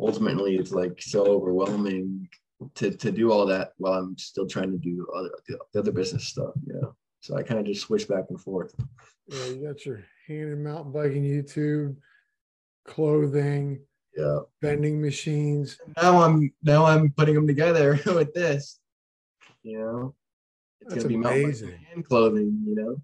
[0.00, 2.28] ultimately, it's like so overwhelming
[2.74, 5.30] to to do all that while I'm still trying to do other
[5.72, 6.54] the other business stuff.
[6.66, 8.74] You know, so I kind of just switch back and forth.
[9.28, 11.96] Yeah, you got your hand and mountain biking YouTube,
[12.86, 13.80] clothing,
[14.16, 15.78] yeah, vending machines.
[15.96, 18.78] Now I'm now I'm putting them together with this.
[19.62, 20.14] You know,
[20.80, 21.78] it's That's gonna be amazing.
[21.94, 22.64] and clothing.
[22.66, 22.96] You know.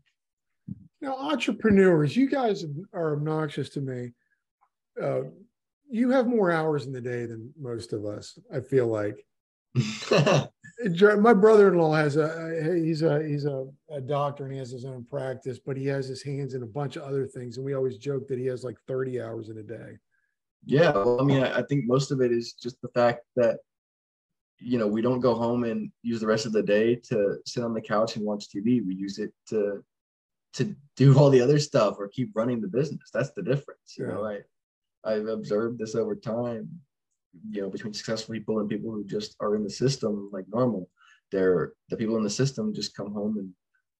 [1.02, 2.64] Now, entrepreneurs, you guys
[2.94, 4.12] are obnoxious to me.
[5.00, 5.24] Uh,
[5.88, 8.38] you have more hours in the day than most of us.
[8.52, 9.24] I feel like.
[11.18, 15.04] my brother-in-law has a he's a he's a, a, doctor and he has his own
[15.04, 17.56] practice but he has his hands in a bunch of other things.
[17.56, 19.98] And we always joke that he has like 30 hours in a day.
[20.64, 23.58] Yeah well i mean I, think most of it is just the fact that
[24.58, 27.62] you know we don't go home and use the rest of the day to sit
[27.62, 29.84] on the couch and watch tv we use it to
[30.54, 33.10] to do all the other stuff or keep running the business.
[33.12, 34.12] That's the difference you yeah.
[34.12, 34.38] know i
[35.04, 36.68] i've observed this over time
[37.50, 40.88] you know between successful people and people who just are in the system like normal.
[41.32, 43.50] They're the people in the system just come home and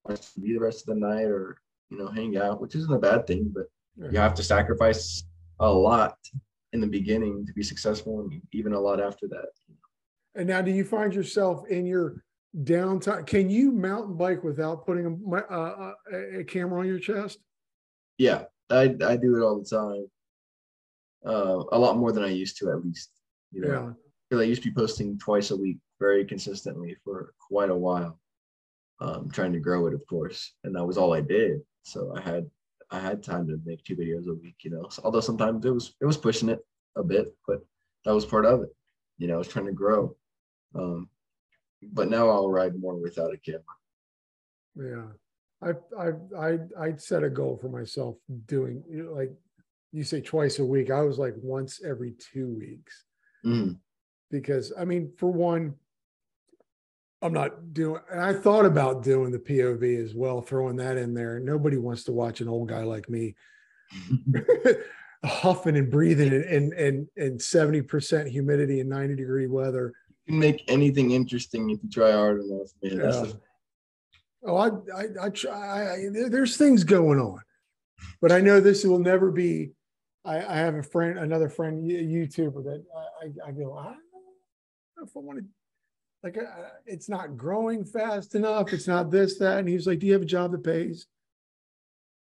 [0.05, 1.57] watch TV the rest of the night or
[1.89, 3.65] you know hang out which isn't a bad thing but
[4.11, 5.23] you have to sacrifice
[5.59, 6.17] a lot
[6.73, 9.49] in the beginning to be successful and even a lot after that.
[10.35, 12.23] And now do you find yourself in your
[12.63, 13.25] downtime?
[13.25, 15.93] Can you mountain bike without putting a, uh,
[16.39, 17.39] a camera on your chest?
[18.17, 20.07] Yeah i i do it all the time.
[21.25, 23.11] Uh, a lot more than i used to at least
[23.51, 23.93] you know, yeah.
[24.29, 28.19] because I used to be posting twice a week very consistently for quite a while,
[28.99, 31.61] um, trying to grow it, of course, and that was all I did.
[31.83, 32.49] So I had
[32.89, 34.87] I had time to make two videos a week, you know.
[34.89, 36.59] So, although sometimes it was it was pushing it
[36.95, 37.59] a bit, but
[38.05, 38.69] that was part of it.
[39.17, 40.15] You know, I was trying to grow.
[40.75, 41.09] Um,
[41.81, 43.63] but now I'll ride more without a camera.
[44.75, 45.07] Yeah.
[45.61, 49.31] I I I I set a goal for myself doing you know, like
[49.91, 50.91] you say twice a week.
[50.91, 53.05] I was like once every two weeks.
[53.47, 53.77] Mm.
[54.29, 55.75] Because I mean, for one,
[57.21, 61.13] I'm not doing, and I thought about doing the POV as well, throwing that in
[61.13, 61.39] there.
[61.39, 63.35] Nobody wants to watch an old guy like me
[65.25, 69.93] huffing and breathing in, in, in, 70% humidity and 90 degree weather.
[70.25, 72.99] You can make anything interesting if you try hard enough, man.
[72.99, 73.31] Yeah.
[74.45, 75.93] Oh, I, I, I try.
[75.93, 75.97] I,
[76.29, 77.41] there's things going on,
[78.21, 79.71] but I know this will never be
[80.27, 82.83] I, I have a friend, another friend, a YouTuber that
[83.21, 83.95] I, I go, I don't
[84.97, 85.45] know if I want to,
[86.21, 88.73] like, uh, it's not growing fast enough.
[88.73, 89.59] It's not this, that.
[89.59, 91.07] And he's like, Do you have a job that pays?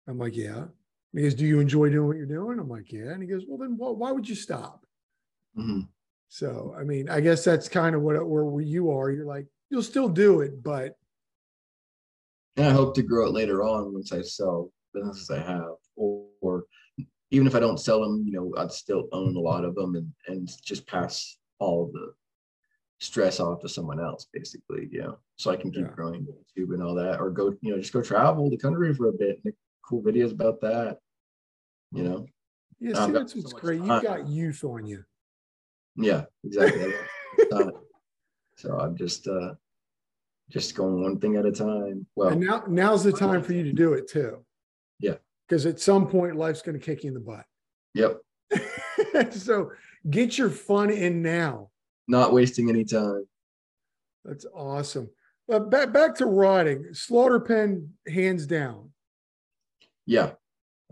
[0.09, 0.67] I'm like, Yeah.
[1.13, 2.61] He goes, Do you enjoy doing what you're doing?
[2.61, 3.11] I'm like, Yeah.
[3.11, 4.87] And he goes, Well, then why would you stop?
[5.59, 5.81] Mm-hmm.
[6.29, 9.11] So, I mean, I guess that's kind of what where where you are.
[9.11, 10.97] You're like, you'll still do it, but.
[12.57, 15.75] And I hope to grow it later on once I sell businesses I have
[17.31, 19.97] even if I don't sell them, you know, I'd still own a lot of them
[19.97, 22.13] and and just pass all the
[22.99, 25.93] stress off to someone else, basically, you know, so I can keep yeah.
[25.95, 29.09] growing YouTube and all that, or go, you know, just go travel the country for
[29.09, 29.55] a bit, make
[29.85, 30.99] cool videos about that,
[31.93, 32.27] you know.
[32.79, 33.81] Yeah, see, that's what's so great.
[33.81, 35.05] You've got youth on you.
[35.97, 36.93] Yeah, exactly.
[38.57, 39.55] so I'm just uh
[40.51, 42.07] just going one thing at a time.
[42.15, 44.45] Well, and now now's the time for you to do it too.
[45.49, 47.45] Because at some point life's going to kick you in the butt.
[47.95, 48.21] Yep.
[49.33, 49.71] so
[50.11, 51.71] get your fun in now.
[52.09, 53.27] Not wasting any time.
[54.25, 55.09] That's awesome.
[55.51, 58.91] Uh, back back to riding, slaughter pen hands down.
[60.05, 60.33] Yeah,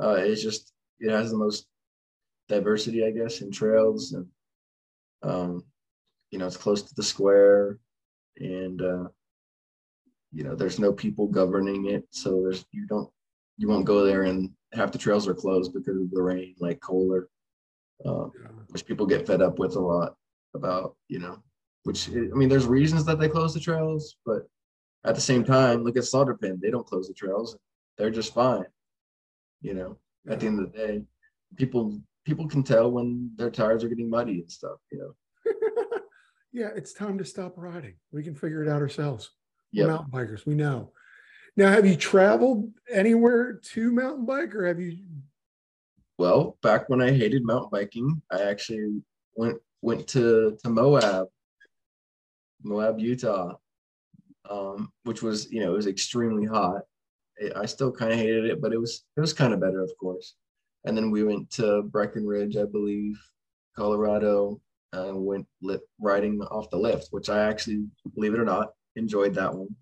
[0.00, 1.66] uh, it's just it has the most
[2.48, 4.26] diversity, I guess, in trails, and
[5.22, 5.64] um,
[6.30, 7.78] you know it's close to the square,
[8.36, 9.08] and uh,
[10.32, 13.10] you know there's no people governing it, so there's you don't
[13.56, 16.80] you won't go there and half the trails are closed because of the rain, like
[16.80, 17.28] Coler.
[18.04, 18.48] um, Yeah.
[18.70, 20.16] which people get fed up with a lot
[20.54, 21.42] about, you know,
[21.84, 24.48] which I mean, there's reasons that they close the trails, but
[25.04, 26.58] at the same time, look at Slaughter Pen.
[26.60, 27.56] They don't close the trails.
[27.96, 28.64] They're just fine.
[29.62, 29.98] You know,
[30.28, 31.02] at the end of the day,
[31.56, 35.14] people people can tell when their tires are getting muddy and stuff, you know.
[36.52, 37.94] yeah, it's time to stop riding.
[38.12, 39.30] We can figure it out ourselves.
[39.72, 39.86] We're Yeah.
[39.88, 40.46] mountain bikers.
[40.46, 40.92] We know.
[41.56, 44.98] Now, have you traveled anywhere to mountain bike, or have you?
[46.18, 49.02] Well, back when I hated mountain biking, I actually
[49.36, 51.28] went went to to Moab,
[52.62, 53.56] Moab, Utah,
[54.50, 56.82] um, which was you know it was extremely hot.
[57.40, 59.82] I- I still kind of hated it, but it was it was kind of better,
[59.82, 60.34] of course.
[60.84, 63.16] And then we went to Breckenridge, I believe,
[63.76, 64.60] Colorado,
[64.92, 69.34] and went lit, riding off the lift, which I actually, believe it or not, enjoyed
[69.34, 69.74] that one.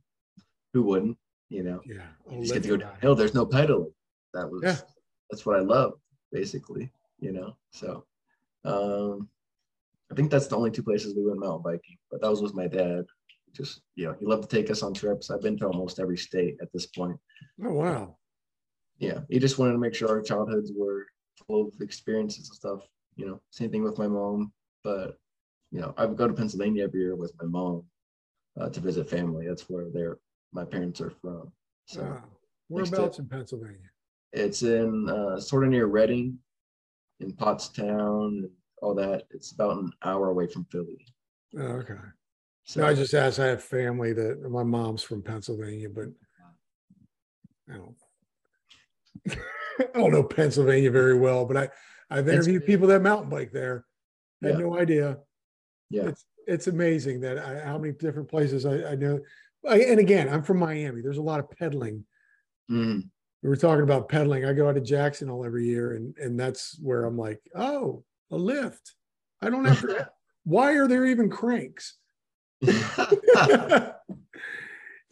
[0.74, 1.18] Who wouldn't?
[1.53, 3.14] You know, Yeah, you just get to go downhill.
[3.14, 3.92] There's no pedaling.
[4.32, 4.78] That was Yeah.
[5.30, 5.92] that's what I love,
[6.32, 6.90] basically.
[7.20, 8.07] You know, so
[8.64, 9.28] um,
[10.11, 11.98] I think that's the only two places we went mountain biking.
[12.11, 13.05] But that was with my dad.
[13.53, 15.30] Just you know, he loved to take us on trips.
[15.30, 17.18] I've been to almost every state at this point.
[17.62, 18.16] Oh wow.
[18.98, 21.07] Yeah, he just wanted to make sure our childhoods were
[21.46, 22.80] full of experiences and stuff.
[23.16, 24.53] You know, same thing with my mom.
[24.82, 25.18] But
[25.70, 27.84] you know, I would go to Pennsylvania every year with my mom
[28.59, 29.46] uh, to visit family.
[29.46, 30.18] That's where they're
[30.53, 31.53] my parents are from.
[31.86, 32.03] So.
[32.03, 32.24] Wow.
[32.68, 33.90] Whereabouts in Pennsylvania?
[34.32, 36.38] It's in uh, sort of near Reading,
[37.20, 38.50] in Pottstown, and
[38.80, 39.24] all that.
[39.30, 41.07] It's about an hour away from Philly.
[41.59, 41.94] Oh, okay.
[42.64, 43.38] So No, I just asked.
[43.40, 46.07] I have family that my mom's from Pennsylvania, but
[47.70, 47.96] I don't.
[49.94, 51.68] I don't know Pennsylvania very well, but I
[52.09, 53.84] I've interviewed people that mountain bike there.
[54.42, 54.64] I had Yeah.
[54.64, 55.18] no idea.
[55.90, 59.20] yeah, It's it's amazing that I, how many different places I, I know.
[59.64, 61.00] And again, I'm from Miami.
[61.02, 62.04] There's a lot of peddling.
[62.70, 63.08] Mhm.
[63.42, 64.44] We were talking about peddling.
[64.44, 68.04] I go out to Jackson all every year, and and that's where I'm like, oh,
[68.30, 68.94] a lift.
[69.40, 70.10] I don't have to.
[70.44, 71.96] why are there even cranks?
[72.62, 72.72] you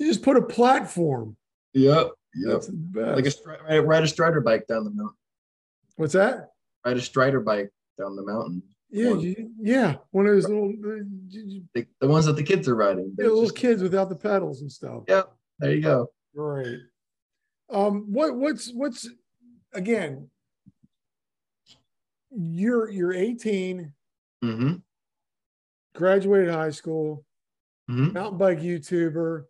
[0.00, 1.36] just put a platform.
[1.72, 2.52] yep, yep.
[2.52, 3.16] That's the best.
[3.16, 5.16] Like a stri- ride a strider bike down the mountain.
[5.96, 6.50] What's that?
[6.84, 8.62] Ride a strider bike down the mountain.
[8.92, 9.20] Yeah, One.
[9.20, 11.04] you, yeah, one of those little uh,
[11.74, 13.12] The, the ones that the kids are riding.
[13.16, 15.04] They're little just- kids without the pedals and stuff.
[15.08, 15.22] Yeah,
[15.60, 16.10] there you go.
[16.34, 16.78] Right.
[17.70, 19.08] Um, what what's what's
[19.72, 20.28] again?
[22.32, 23.92] You're you're 18,
[24.44, 24.74] Mm-hmm.
[25.94, 27.24] graduated high school,
[27.88, 29.44] hmm mountain bike YouTuber,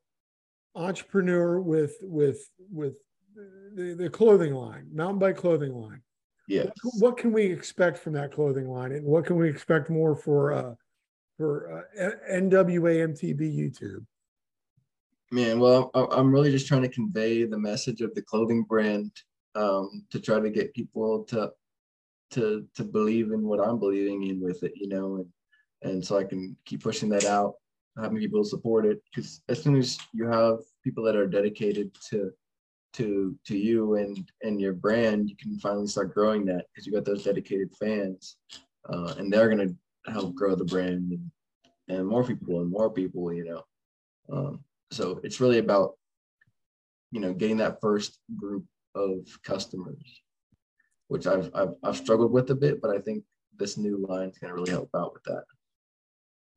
[0.75, 2.95] entrepreneur with with with
[3.75, 6.03] the, the clothing line, mountain bike clothing line.
[6.51, 6.73] Yes.
[6.99, 10.53] What can we expect from that clothing line, and what can we expect more for
[10.53, 10.75] uh
[11.37, 14.05] for uh, NWA MTB YouTube?
[15.31, 19.13] Man, well, I'm really just trying to convey the message of the clothing brand
[19.55, 21.53] um, to try to get people to
[22.33, 25.27] to to believe in what I'm believing in with it, you know, and
[25.83, 27.55] and so I can keep pushing that out,
[27.97, 29.01] having people support it.
[29.15, 32.33] Because as soon as you have people that are dedicated to
[32.95, 36.93] to to you and and your brand, you can finally start growing that because you
[36.93, 38.37] got those dedicated fans,
[38.89, 39.75] uh, and they're gonna
[40.07, 41.31] help grow the brand and,
[41.89, 43.63] and more people and more people, you know.
[44.33, 45.93] Um, so it's really about
[47.11, 48.65] you know getting that first group
[48.95, 50.23] of customers
[51.09, 53.25] which I've, I've i've struggled with a bit but i think
[53.57, 55.45] this new line is going to really help out with that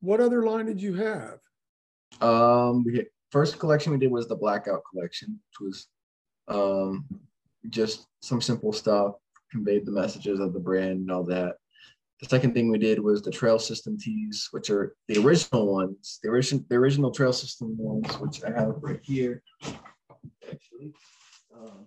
[0.00, 1.38] What other line did you have?
[2.20, 5.86] um we first collection we did was the blackout collection which was
[6.48, 7.06] um
[7.70, 9.14] just some simple stuff
[9.50, 11.56] conveyed the messages of the brand and all that.
[12.20, 16.20] The second thing we did was the trail system tees which are the original ones
[16.22, 19.42] the original the original trail system ones which i have right here
[20.50, 20.92] actually.
[21.54, 21.86] Um,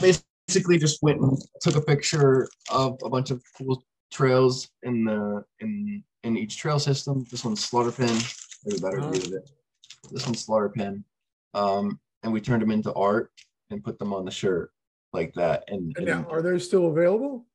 [0.00, 3.82] basically just went and took a picture of a bunch of cool
[4.12, 7.24] trails in the in in each trail system.
[7.30, 8.16] This one's slaughter pen.
[8.64, 9.50] There's a better view of it.
[10.10, 11.04] This one's slaughter pen.
[11.54, 13.30] Um and we turned them into art
[13.70, 14.72] and put them on the shirt
[15.12, 17.46] like that and, And and now, are those still available?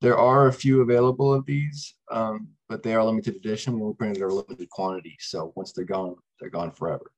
[0.00, 3.80] there are a few available of these, um, but they are limited edition.
[3.80, 5.16] We're printed a limited quantity.
[5.18, 7.10] So once they're gone, they're gone forever.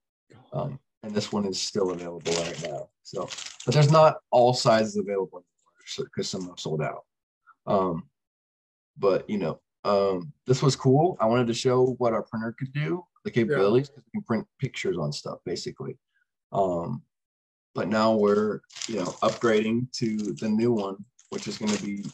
[0.54, 2.88] Um, and this one is still available right now.
[3.02, 3.28] So,
[3.66, 5.44] but there's not all sizes available
[5.98, 7.04] because some have sold out.
[7.66, 8.04] Um,
[8.98, 11.18] but you know, um, this was cool.
[11.20, 14.46] I wanted to show what our printer could do, the capabilities, because we can print
[14.58, 15.98] pictures on stuff basically.
[16.52, 17.02] Um,
[17.74, 20.96] but now we're you know upgrading to the new one,
[21.30, 22.04] which is going to be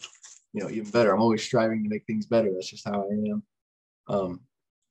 [0.53, 1.13] you know even better.
[1.15, 2.51] I'm always striving to make things better.
[2.53, 3.43] That's just how I am.
[4.09, 4.41] Um,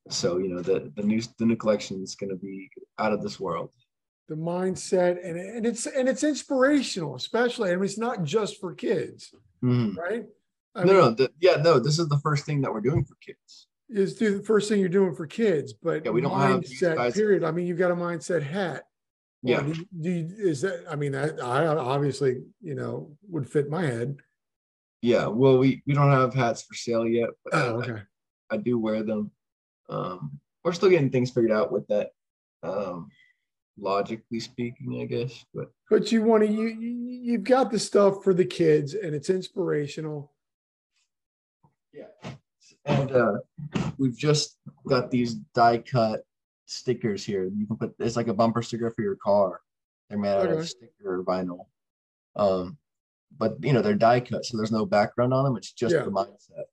[0.09, 2.69] so you know the the new the new collection is going to be
[2.99, 3.69] out of this world.
[4.27, 7.71] The mindset and and it's and it's inspirational, especially.
[7.71, 9.33] I mean, it's not just for kids,
[9.63, 9.95] Mhm.
[9.95, 10.25] right?
[10.73, 11.79] I no, mean, no, the, yeah, no.
[11.79, 13.67] This is the first thing that we're doing for kids.
[13.87, 17.13] Is the first thing you're doing for kids, but yeah, we don't have mindset have
[17.13, 17.43] period.
[17.43, 18.85] I mean, you've got a mindset hat.
[19.45, 19.61] Yeah.
[19.61, 20.85] Do you, do you, is that?
[20.89, 24.17] I mean, I, I obviously, you know, would fit my head.
[25.01, 25.27] Yeah.
[25.27, 28.01] Well, we we don't have hats for sale yet, but oh, okay.
[28.49, 29.29] I, I do wear them.
[29.87, 32.09] Um, we're still getting things figured out with that.
[32.63, 33.11] Um,
[33.77, 35.45] logically speaking, I guess.
[35.53, 39.29] But but you want to you you've got the stuff for the kids, and it's
[39.29, 40.33] inspirational.
[41.93, 42.31] Yeah,
[42.85, 43.33] and uh,
[43.99, 46.23] we've just got these die cut
[46.65, 47.45] stickers here.
[47.45, 49.61] You can put it's like a bumper sticker for your car.
[50.09, 51.67] They're made out of sticker vinyl.
[52.35, 52.77] Um,
[53.37, 55.57] but you know they're die cut, so there's no background on them.
[55.57, 56.03] It's just yeah.
[56.03, 56.65] the mindset,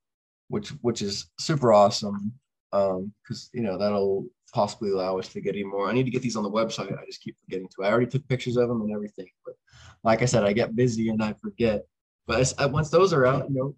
[0.49, 2.33] which which is super awesome.
[2.71, 5.89] Um, because you know that'll possibly allow us to get even more.
[5.89, 6.97] I need to get these on the website.
[6.97, 7.83] I just keep forgetting to.
[7.83, 9.55] I already took pictures of them and everything, but
[10.03, 11.83] like I said, I get busy and I forget.
[12.27, 13.75] But uh, once those are out, you know,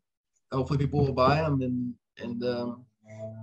[0.52, 2.86] hopefully people will buy them and and um,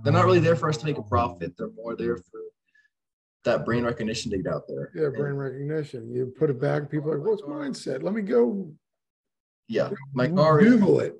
[0.03, 1.53] they're not really there for us to make a profit.
[1.57, 2.41] They're more there for
[3.43, 4.91] that brain recognition to get out there.
[4.95, 6.11] Yeah, brain and, recognition.
[6.11, 8.03] You put it back, people are like, "What's mindset?
[8.03, 8.71] Let me go."
[9.67, 10.59] Yeah, my car.
[10.59, 11.15] Google it.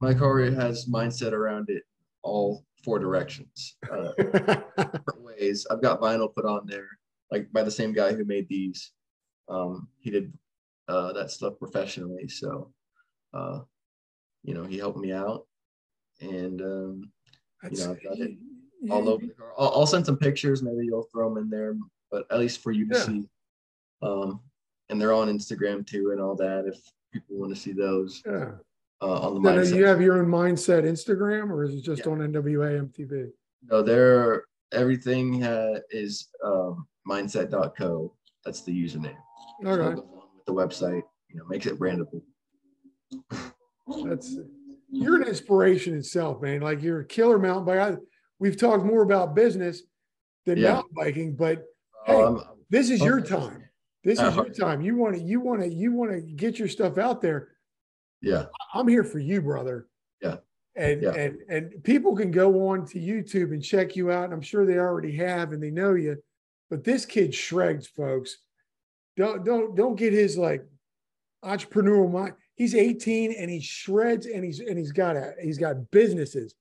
[0.00, 1.82] My car has mindset around it
[2.22, 5.66] all four directions, uh, different ways.
[5.70, 6.88] I've got vinyl put on there,
[7.30, 8.92] like by the same guy who made these.
[9.48, 10.32] Um, he did
[10.88, 12.72] uh, that stuff professionally, so
[13.34, 13.60] uh,
[14.42, 15.46] you know he helped me out,
[16.20, 17.12] and um,
[17.70, 18.32] you know I've got it
[18.90, 19.52] all over the car.
[19.58, 20.62] I'll, I'll, send some pictures.
[20.62, 21.76] Maybe you'll throw them in there,
[22.10, 23.04] but at least for you to yeah.
[23.04, 23.28] see.
[24.02, 24.40] Um,
[24.88, 26.64] and they're on Instagram too, and all that.
[26.66, 26.78] If
[27.12, 28.22] people want to see those.
[28.26, 28.52] Yeah
[29.00, 29.76] uh, on the then mindset.
[29.76, 32.12] you have your own mindset Instagram, or is it just yeah.
[32.12, 33.30] on NWA MTB?
[33.70, 38.12] No, there everything ha- is um, mindset.co.
[38.44, 39.16] That's the username.
[39.66, 39.96] All right.
[39.96, 42.22] With the website, you know, makes it brandable.
[44.04, 44.36] That's
[44.90, 46.60] you're an inspiration itself, man.
[46.60, 47.98] Like you're a killer mountain bike.
[48.38, 49.82] We've talked more about business
[50.46, 50.74] than yeah.
[50.74, 51.64] mountain biking, but
[52.06, 53.64] hey, um, this is your time.
[54.04, 54.80] This is your time.
[54.80, 57.48] You want to, you want to, you want to get your stuff out there
[58.20, 58.44] yeah.
[58.74, 59.86] I'm here for you, brother.
[60.22, 60.36] Yeah.
[60.76, 61.12] And yeah.
[61.12, 64.24] and and people can go on to YouTube and check you out.
[64.24, 66.16] And I'm sure they already have and they know you.
[66.70, 68.38] But this kid shreds, folks.
[69.16, 70.64] Don't don't don't get his like
[71.44, 72.34] entrepreneurial mind.
[72.54, 76.54] He's 18 and he shreds and he's and he's got a he's got businesses.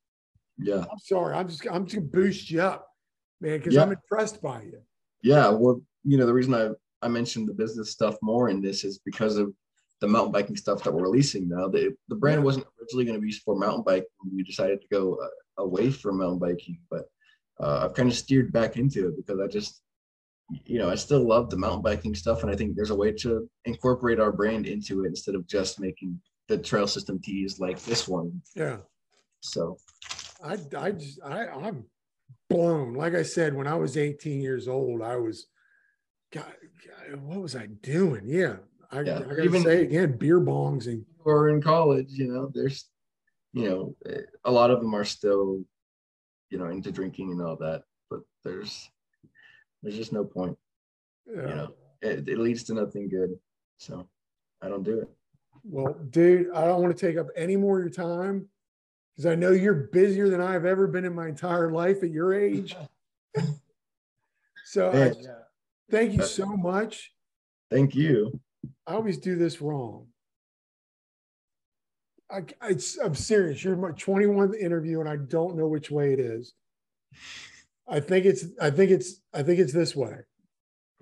[0.57, 0.85] Yeah.
[0.91, 1.35] I'm sorry.
[1.35, 2.87] I'm just I'm just gonna boost you up,
[3.41, 3.83] man, because yeah.
[3.83, 4.79] I'm impressed by you.
[5.21, 5.49] Yeah.
[5.49, 6.69] Well, you know, the reason I
[7.01, 9.53] I mentioned the business stuff more in this is because of
[9.99, 11.67] the mountain biking stuff that we're releasing now.
[11.67, 14.07] The, the brand wasn't originally going to be for mountain biking.
[14.33, 17.05] We decided to go uh, away from mountain biking, but
[17.59, 19.81] uh, I've kind of steered back into it because I just,
[20.65, 22.43] you know, I still love the mountain biking stuff.
[22.43, 25.79] And I think there's a way to incorporate our brand into it instead of just
[25.79, 28.41] making the trail system tees like this one.
[28.55, 28.77] Yeah.
[29.41, 29.77] So
[30.43, 31.85] I, I just, I, I'm
[32.49, 32.93] blown.
[32.93, 35.47] Like I said, when I was 18 years old, I was,
[36.31, 36.45] God,
[36.85, 38.23] God what was I doing?
[38.25, 38.57] Yeah.
[38.91, 39.17] I, yeah.
[39.17, 42.85] I gotta Even, say again, beer bongs and or in college, you know, there's,
[43.53, 43.95] you know,
[44.45, 45.61] a lot of them are still,
[46.49, 48.89] you know, into drinking and all that, but there's,
[49.83, 50.57] there's just no point.
[51.25, 51.41] Yeah.
[51.41, 53.31] You know, it, it leads to nothing good.
[53.77, 54.07] So
[54.61, 55.09] I don't do it.
[55.63, 58.47] Well, dude, I don't want to take up any more of your time
[59.17, 62.35] because I know you're busier than I've ever been in my entire life at your
[62.35, 62.75] age.
[64.65, 65.11] so I,
[65.89, 67.11] thank you so much.
[67.71, 68.39] Thank you.
[68.85, 70.05] I always do this wrong.
[72.29, 73.63] I, I'm serious.
[73.63, 76.53] You're my 21st interview, and I don't know which way it is.
[77.87, 78.45] I think it's.
[78.61, 79.21] I think it's.
[79.33, 80.17] I think it's this way.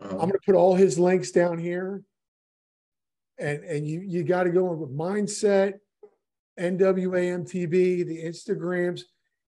[0.02, 0.12] Uh-huh.
[0.12, 2.04] I'm going to put all his links down here,
[3.40, 5.80] and and you you got to go on with mindset,
[6.60, 7.70] NWAMTB,
[8.06, 9.02] the Instagrams.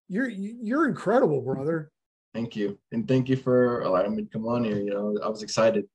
[0.08, 1.92] You're you're incredible, brother.
[2.34, 4.78] Thank you, and thank you for allowing me to come on here.
[4.78, 5.86] You know, I was excited,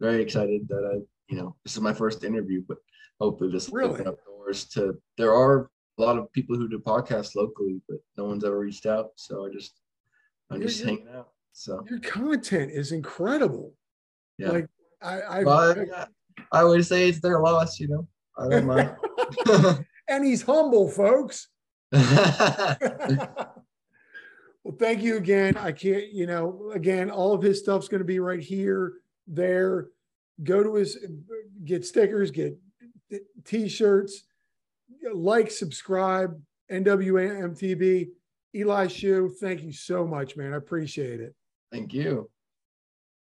[0.00, 2.78] very excited that I you know, this is my first interview, but
[3.20, 3.94] hopefully this will really?
[3.94, 4.94] open up doors to.
[5.16, 8.86] There are a lot of people who do podcasts locally, but no one's ever reached
[8.86, 9.10] out.
[9.16, 9.80] So I just,
[10.50, 11.28] I'm just hanging out.
[11.52, 13.74] So your content is incredible.
[14.38, 14.50] Yeah.
[14.50, 14.66] Like
[15.02, 16.06] I, I, well, I,
[16.52, 17.78] I always say it's their loss.
[17.78, 18.96] You know, I don't mind.
[20.08, 21.48] and he's humble, folks.
[21.92, 23.56] well,
[24.78, 25.56] thank you again.
[25.56, 28.94] I can't, you know, again, all of his stuff's going to be right here,
[29.26, 29.88] there
[30.42, 30.98] go to his
[31.64, 32.58] get stickers, get
[33.44, 34.24] t-shirts,
[35.12, 36.40] like, subscribe,
[36.70, 38.08] NWA MTB.
[38.56, 40.52] Eli Shoe, thank you so much, man.
[40.52, 41.34] I appreciate it.
[41.72, 42.30] Thank you.